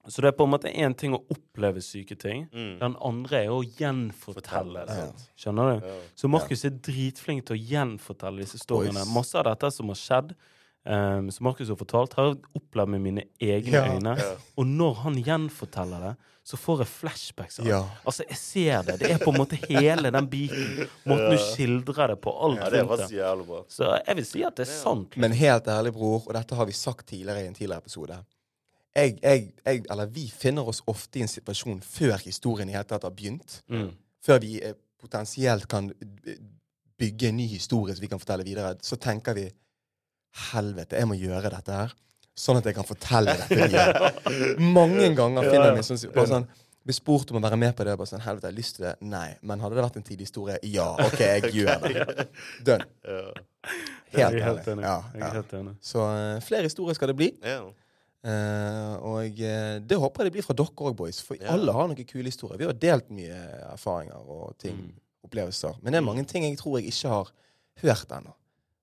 Så 0.07 0.23
det 0.23 0.29
er 0.31 0.37
på 0.39 0.45
en 0.47 0.53
måte 0.53 0.71
én 0.71 0.93
ting 0.95 1.17
å 1.17 1.19
oppleve 1.35 1.81
syke 1.83 2.15
ting. 2.15 2.45
Mm. 2.55 2.77
Den 2.79 2.93
andre 3.03 3.41
er 3.41 3.51
å 3.51 3.59
gjenfortelle 3.65 4.85
Fortelle, 4.85 4.85
det. 4.87 5.25
Skjønner 5.43 5.73
du? 5.81 5.89
Ja. 5.89 5.95
Så 6.23 6.31
Markus 6.31 6.63
er 6.69 6.77
dritflink 6.79 7.43
til 7.49 7.57
å 7.57 7.63
gjenfortelle 7.73 8.45
disse 8.45 8.61
historiene. 8.61 9.03
Boys. 9.03 9.15
Masse 9.17 9.41
av 9.41 9.49
dette 9.49 9.73
som 9.75 9.91
har 9.91 9.99
skjedd, 9.99 10.37
um, 10.87 11.31
som 11.31 11.45
Markus 11.45 11.69
har 11.69 11.77
fortalt, 11.81 12.15
har 12.19 12.31
jeg 12.33 12.39
opplevd 12.59 12.89
med 12.95 13.01
mine 13.05 13.25
egne 13.43 13.73
Ja. 13.75 13.85
øyne. 13.95 14.17
Og 14.57 14.67
når 14.67 14.95
han 15.03 15.19
gjenforteller 15.23 16.01
det, 16.09 16.15
så 16.47 16.57
får 16.57 16.79
jeg 16.85 16.87
flashbacks. 16.87 17.59
Ja. 17.67 17.81
Altså, 18.07 18.23
jeg 18.29 18.37
ser 18.39 18.83
det. 18.87 19.01
Det 19.01 19.11
er 19.11 19.19
på 19.19 19.33
en 19.33 19.41
måte 19.41 19.59
hele 19.67 20.13
den 20.15 20.29
biten. 20.31 20.87
Måten 21.05 21.33
du 21.35 21.39
skildrer 21.43 22.13
det 22.15 22.21
på. 22.23 22.31
Alt 22.47 22.61
ja, 22.61 22.71
det 22.71 22.85
rundt 22.87 23.03
det. 23.03 23.17
jævlig 23.17 23.47
bra. 23.47 23.65
Så 23.69 23.91
jeg 24.07 24.17
vil 24.17 24.27
si 24.29 24.45
at 24.47 24.57
det 24.57 24.69
er 24.69 24.71
sant. 24.73 25.17
Men 25.17 25.33
helt 25.35 25.67
ærlig, 25.67 25.93
bror, 25.93 26.23
og 26.27 26.35
dette 26.39 26.55
har 26.55 26.67
vi 26.67 26.73
sagt 26.73 27.09
tidligere 27.11 27.43
i 27.43 27.51
en 27.51 27.55
tidligere 27.55 27.83
episode 27.83 28.23
jeg, 28.97 29.19
jeg, 29.23 29.53
jeg, 29.67 29.83
eller 29.91 30.07
Vi 30.07 30.27
finner 30.33 30.69
oss 30.69 30.83
ofte 30.89 31.19
i 31.21 31.23
en 31.27 31.29
situasjon 31.29 31.83
før 31.85 32.17
historien 32.25 32.71
i 32.71 32.73
hele 32.77 32.87
tatt 32.89 33.05
har 33.05 33.13
begynt. 33.13 33.59
Mm. 33.69 33.91
Før 34.25 34.41
vi 34.41 34.55
eh, 34.65 34.73
potensielt 35.01 35.67
kan 35.69 35.91
eh, 35.93 36.39
bygge 36.99 37.29
en 37.29 37.37
ny 37.37 37.47
historie 37.51 37.95
som 37.95 38.03
vi 38.07 38.09
kan 38.09 38.23
fortelle 38.23 38.47
videre. 38.47 38.77
Så 38.83 38.97
tenker 38.97 39.37
vi 39.37 39.51
Helvete, 40.51 40.99
jeg 41.01 41.09
må 41.09 41.17
gjøre 41.19 41.51
dette 41.55 41.73
her. 41.81 41.95
Sånn 42.37 42.59
at 42.61 42.67
jeg 42.69 42.77
kan 42.77 42.85
fortelle 42.85 43.33
dette 43.39 43.57
videre. 43.57 44.11
Mange 44.61 45.09
ganger 45.17 45.47
finner 45.49 45.71
jeg 45.71 45.77
meg 45.79 45.87
sånn, 45.89 46.01
bare 46.13 46.29
sånn 46.35 46.49
blir 46.87 46.95
spurt 46.95 47.31
om 47.33 47.39
å 47.41 47.43
være 47.43 47.57
med 47.59 47.73
på 47.79 47.87
det. 47.89 47.95
Bare 47.99 48.11
sånn, 48.11 48.21
helvete, 48.23 48.47
jeg 48.47 48.53
har 48.53 48.59
lyst 48.59 48.77
til 48.77 48.85
det. 48.87 48.93
Nei. 49.09 49.31
Men 49.43 49.63
hadde 49.65 49.79
det 49.79 49.87
vært 49.87 49.97
en 49.99 50.05
tidlig 50.07 50.29
historie? 50.29 50.59
Ja. 50.71 50.91
OK, 51.03 51.17
jeg 51.25 51.51
gjør 51.57 51.87
det. 51.89 52.29
Done. 52.69 52.87
Jeg 54.13 54.21
Helt 54.21 54.45
helt 54.45 54.69
enig. 54.75 54.85
Ja, 54.87 54.99
ja. 55.19 55.33
helt 55.35 55.57
enig. 55.59 55.75
Så 55.83 56.05
uh, 56.05 56.37
flere 56.47 56.69
historier 56.69 56.95
skal 56.99 57.11
det 57.11 57.17
bli. 57.19 57.31
Ja. 57.43 57.65
Eh, 58.27 58.95
og 59.07 59.37
uh, 59.39 59.75
det 59.87 59.99
håper 60.03 60.25
jeg 60.25 60.31
det 60.31 60.35
blir 60.37 60.47
fra 60.47 60.55
dere 60.59 60.73
òg, 60.91 60.95
boys. 60.99 61.19
For 61.25 61.39
yeah. 61.39 61.53
alle 61.57 61.75
har 61.75 61.91
noen 61.91 62.07
kule 62.09 62.27
historier. 62.31 62.59
Vi 62.61 62.69
har 62.69 62.79
delt 62.87 63.11
mye 63.15 63.41
erfaringer 63.73 64.23
og 64.37 64.57
ting, 64.63 64.79
Mm. 64.79 64.95
opplevelser. 65.27 65.81
Men 65.83 65.95
det 65.95 66.01
er 66.01 66.07
mange 66.07 66.25
ting 66.31 66.45
jeg 66.47 66.59
tror 66.61 66.79
jeg 66.79 66.93
ikke 66.93 67.11
har 67.17 67.31
hørt 67.83 68.13
ennå, 68.21 68.33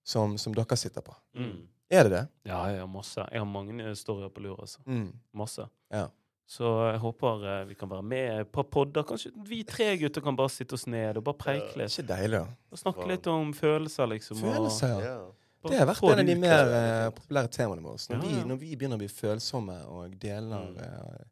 som, 0.03 0.37
som 0.37 0.53
dere 0.53 0.77
sitter 0.77 1.01
på. 1.01 1.15
Mm. 1.35 1.67
Er 1.93 2.03
det 2.07 2.11
det? 2.11 2.23
Ja, 2.49 2.63
jeg 2.71 2.79
har 2.81 2.87
masse. 2.89 3.21
Jeg 3.31 3.39
har 3.39 3.45
mange 3.49 3.83
historier 3.89 4.29
på 4.33 4.41
lur. 4.41 4.59
Altså. 4.61 4.79
Mm. 4.85 5.11
Masse. 5.33 5.67
Ja. 5.93 6.07
Så 6.49 6.67
jeg 6.91 6.99
håper 6.99 7.43
eh, 7.47 7.67
vi 7.69 7.75
kan 7.79 7.89
være 7.89 8.03
med 8.03 8.49
på 8.51 8.63
podder. 8.69 9.03
Kanskje 9.07 9.31
vi 9.47 9.61
tre 9.63 9.93
gutter 10.01 10.21
kan 10.25 10.35
bare 10.35 10.49
sitte 10.51 10.73
oss 10.75 10.87
ned 10.91 11.17
og 11.17 11.23
bare 11.23 11.39
preike 11.39 11.69
Ja. 11.75 11.83
litt. 11.83 11.93
Ikke 11.99 12.07
deilig, 12.09 12.39
ja. 12.41 12.47
Og 12.73 12.81
snakke 12.81 13.07
litt 13.07 13.27
om 13.31 13.53
følelser, 13.55 14.09
liksom. 14.11 14.41
Følelser, 14.41 14.87
ja. 14.89 15.13
Ja. 15.13 15.19
bare 15.63 15.71
Det 15.71 15.79
har 15.79 15.87
vært 15.87 16.03
en 16.11 16.19
av 16.19 16.25
de 16.27 16.35
mer 16.35 16.73
eh, 16.79 17.09
populære 17.15 17.47
temaene 17.55 17.81
våre. 17.85 18.01
Når, 18.09 18.17
Ja, 18.17 18.27
vi, 18.27 18.33
ja. 18.41 18.43
når 18.51 18.59
vi 18.65 18.75
begynner 18.75 18.99
å 18.99 19.03
bli 19.05 19.07
følsomme 19.07 19.77
og 19.87 20.17
deler 20.19 20.67
Mm. 20.67 20.77
eh, 20.83 21.23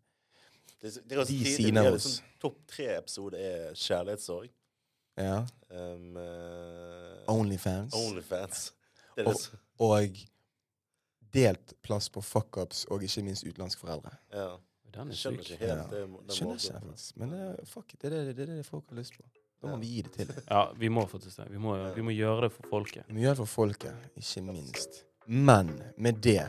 Det, 0.82 0.94
det 1.10 1.18
er 1.18 1.20
også 1.22 1.34
De 1.38 1.46
sidene 1.46 1.82
av 1.88 1.94
oss. 1.94 2.22
Topp 2.42 2.56
tre-episode 2.68 3.38
er 3.38 3.74
kjærlighetssorg. 3.76 4.50
Ja, 5.18 5.46
Um, 5.72 6.18
uh, 6.18 7.32
Onlyfans. 7.32 7.94
Onlyfans. 7.96 8.74
Det 9.16 9.26
Og- 9.28 9.36
Og 9.80 10.18
delt 11.34 11.74
plass 11.82 12.10
på 12.10 12.22
fuckups 12.22 12.86
og 12.92 13.04
ikke 13.04 13.24
minst 13.24 13.46
utenlandske 13.48 13.80
foreldre. 13.80 14.12
ja. 14.34 14.58
Den 14.92 15.08
er 15.08 15.16
skjønner 15.16 15.40
ikke 15.40 15.56
helt 15.56 15.72
Ja. 15.72 15.76
det. 15.88 16.00
den 16.04 16.36
Skjønner 16.36 16.56
ikke 16.60 16.74
jeg 16.74 16.82
faktisk. 16.84 17.18
Men 17.18 17.34
uh, 17.34 17.56
fuck 17.66 17.94
it, 17.94 18.02
det 18.02 18.12
er 18.12 18.26
det, 18.26 18.36
det 18.36 18.50
er 18.50 18.56
det 18.58 18.66
folk 18.66 18.84
har 18.90 18.98
lyst 18.98 19.14
på. 19.16 19.24
Da 19.62 19.68
må 19.68 19.74
Ja. 19.74 19.80
vi 19.80 19.88
gi 19.88 20.02
det 20.02 20.12
til. 20.12 20.34
Ja, 20.52 20.66
vi 20.74 20.90
må 20.90 21.06
faktisk 21.08 21.38
det. 21.38 21.46
Vi 21.52 21.58
må, 21.58 21.94
vi 21.96 22.02
må 22.02 22.12
gjøre 22.12 22.42
det 22.42 22.52
for 22.52 22.68
folket. 22.70 23.06
Vi 23.08 23.14
må 23.14 23.20
gjøre 23.24 23.30
det 23.38 23.38
for 23.38 23.46
folket, 23.46 23.96
ikke 24.18 24.42
minst. 24.44 25.06
Men 25.28 25.72
med 25.98 26.14
det 26.22 26.42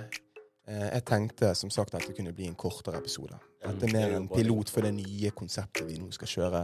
eh, 0.66 0.88
Jeg 0.96 1.04
tenkte 1.04 1.54
som 1.54 1.70
sagt 1.70 1.94
at 1.94 2.02
det 2.08 2.16
kunne 2.16 2.32
bli 2.32 2.46
en 2.50 2.54
kortere 2.56 2.98
episode. 2.98 3.38
Dette 3.62 3.86
er 3.86 3.92
mer 3.94 4.16
en 4.16 4.28
pilot 4.28 4.70
for 4.70 4.80
det 4.82 4.94
nye 4.96 5.30
konseptet 5.38 5.86
vi 5.86 5.98
nå 6.02 6.08
skal 6.12 6.28
kjøre. 6.28 6.62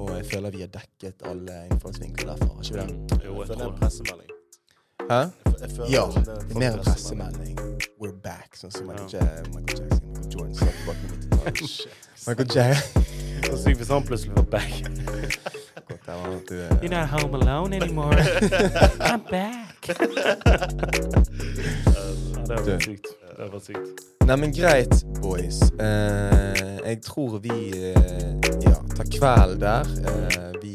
Og 0.00 0.10
jeg 0.16 0.26
føler 0.30 0.50
vi 0.54 0.60
har 0.64 0.70
dekket 0.72 1.22
alle 1.26 1.56
innfallsvinkler 1.72 2.26
derfra. 2.30 2.48
Har 2.54 2.62
ikke 2.62 2.74
vi 2.74 2.80
det? 2.80 2.86
Mm, 2.90 2.96
Jo, 3.24 3.32
Jeg 3.32 3.38
jeg 3.40 3.46
føler 3.46 3.46
det 3.46 3.50
er 3.50 3.56
tror 3.56 3.66
en 3.66 3.72
det. 3.72 3.80
pressemelding. 3.80 4.30
Hæ? 5.10 5.20
Ja, 5.90 6.04
det 6.14 6.28
er 6.28 6.58
mer 6.58 6.72
en 6.72 6.84
pressemelding. 6.84 7.54
We're 8.00 8.16
back, 8.24 8.54
sånn 8.56 8.70
som 8.72 8.86
Michael, 8.86 9.10
ja. 9.12 9.18
Michael 9.52 9.78
Jackson. 9.80 10.06
Michael 10.14 10.30
Jordan 10.30 10.54
sa 10.54 10.66
på 10.86 10.92
Michael 12.28 12.50
Jackson. 12.54 13.02
Så 13.50 13.56
sykt 13.64 13.76
hvis 13.80 13.88
han 13.88 14.02
plutselig 14.06 14.36
var 14.36 14.46
back. 14.54 14.72
Godt, 15.88 16.06
der 16.06 16.14
var 16.14 16.28
at 16.36 16.48
du, 16.48 16.54
You're 16.84 16.92
not 16.94 17.08
home 17.10 17.34
alone 17.42 17.76
anymore. 17.76 18.14
I'm 19.10 19.22
back. 19.30 19.88
ja, 19.88 19.94
det 22.46 22.72
var 22.72 22.80
sykt. 22.80 23.06
Det 23.40 23.52
var 23.52 23.60
sykt. 23.60 24.00
Nei, 24.28 24.36
men 24.36 24.52
greit, 24.52 25.06
boys. 25.22 25.62
Eh, 25.80 26.80
jeg 26.84 26.98
tror 27.02 27.38
vi 27.40 27.54
eh, 27.72 28.50
ja, 28.66 28.74
tar 28.96 29.08
kveld 29.08 29.62
der. 29.62 29.88
Eh, 30.10 30.50
vi, 30.62 30.74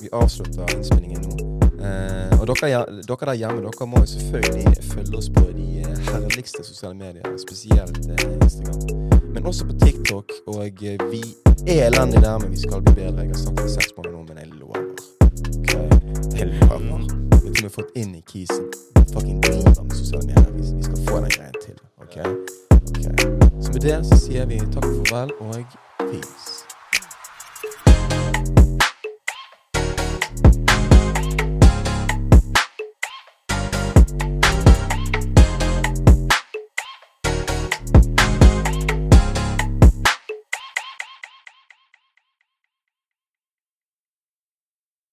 vi 0.00 0.10
avslutter 0.12 0.70
innspillingen 0.76 1.24
nå. 1.26 1.48
Og 2.38 2.46
dere, 2.46 2.84
dere 3.08 3.26
der 3.26 3.38
hjemme 3.40 3.64
dere 3.64 3.88
må 3.90 4.04
jo 4.04 4.10
selvfølgelig 4.12 4.84
følge 4.92 5.18
oss 5.18 5.30
på 5.34 5.44
de 5.56 5.82
herligste 6.12 6.62
sosiale 6.64 6.94
medier, 6.94 7.26
spesielt 7.42 7.98
Instagram. 8.06 9.10
Men 9.34 9.46
også 9.46 9.66
på 9.66 9.78
TikTok. 9.82 10.36
Og 10.46 10.62
vi 11.10 11.24
er 11.66 11.88
elendige 11.88 12.22
der, 12.22 12.38
men 12.38 12.54
vi 12.54 12.60
skal 12.62 12.84
bli 12.86 12.94
bedre. 13.00 13.26
Jeg 13.26 13.34
har 13.34 13.42
snakket 13.42 13.66
i 13.66 13.74
seks 13.74 13.96
måneder 13.96 14.14
nå, 14.16 14.22
men 14.28 14.38
jeg 14.38 14.54
lover. 14.60 14.86
Okay. 15.58 16.38
Jeg 16.38 16.54
lover. 16.62 17.19
Vi 17.70 17.74
fått 17.74 17.96
inn 17.96 18.14
i 18.14 18.22
kisen. 18.22 18.70
Fucking 19.12 19.40
med 19.40 19.92
sosiale 19.96 20.26
medier. 20.26 20.50
Vi, 20.52 20.76
vi 20.76 20.82
skal 20.82 20.96
få 20.96 21.20
den 21.20 21.30
greien 21.30 21.54
til. 21.64 21.74
ok? 22.02 22.16
Ok. 22.82 23.62
Så 23.62 23.72
med 23.72 23.80
det 23.80 24.06
så 24.06 24.18
sier 24.18 24.46
vi 24.50 24.58
takk 24.74 24.88
og 24.90 25.06
farvel 25.06 25.30
og 25.38 25.78
peace. 25.98 26.69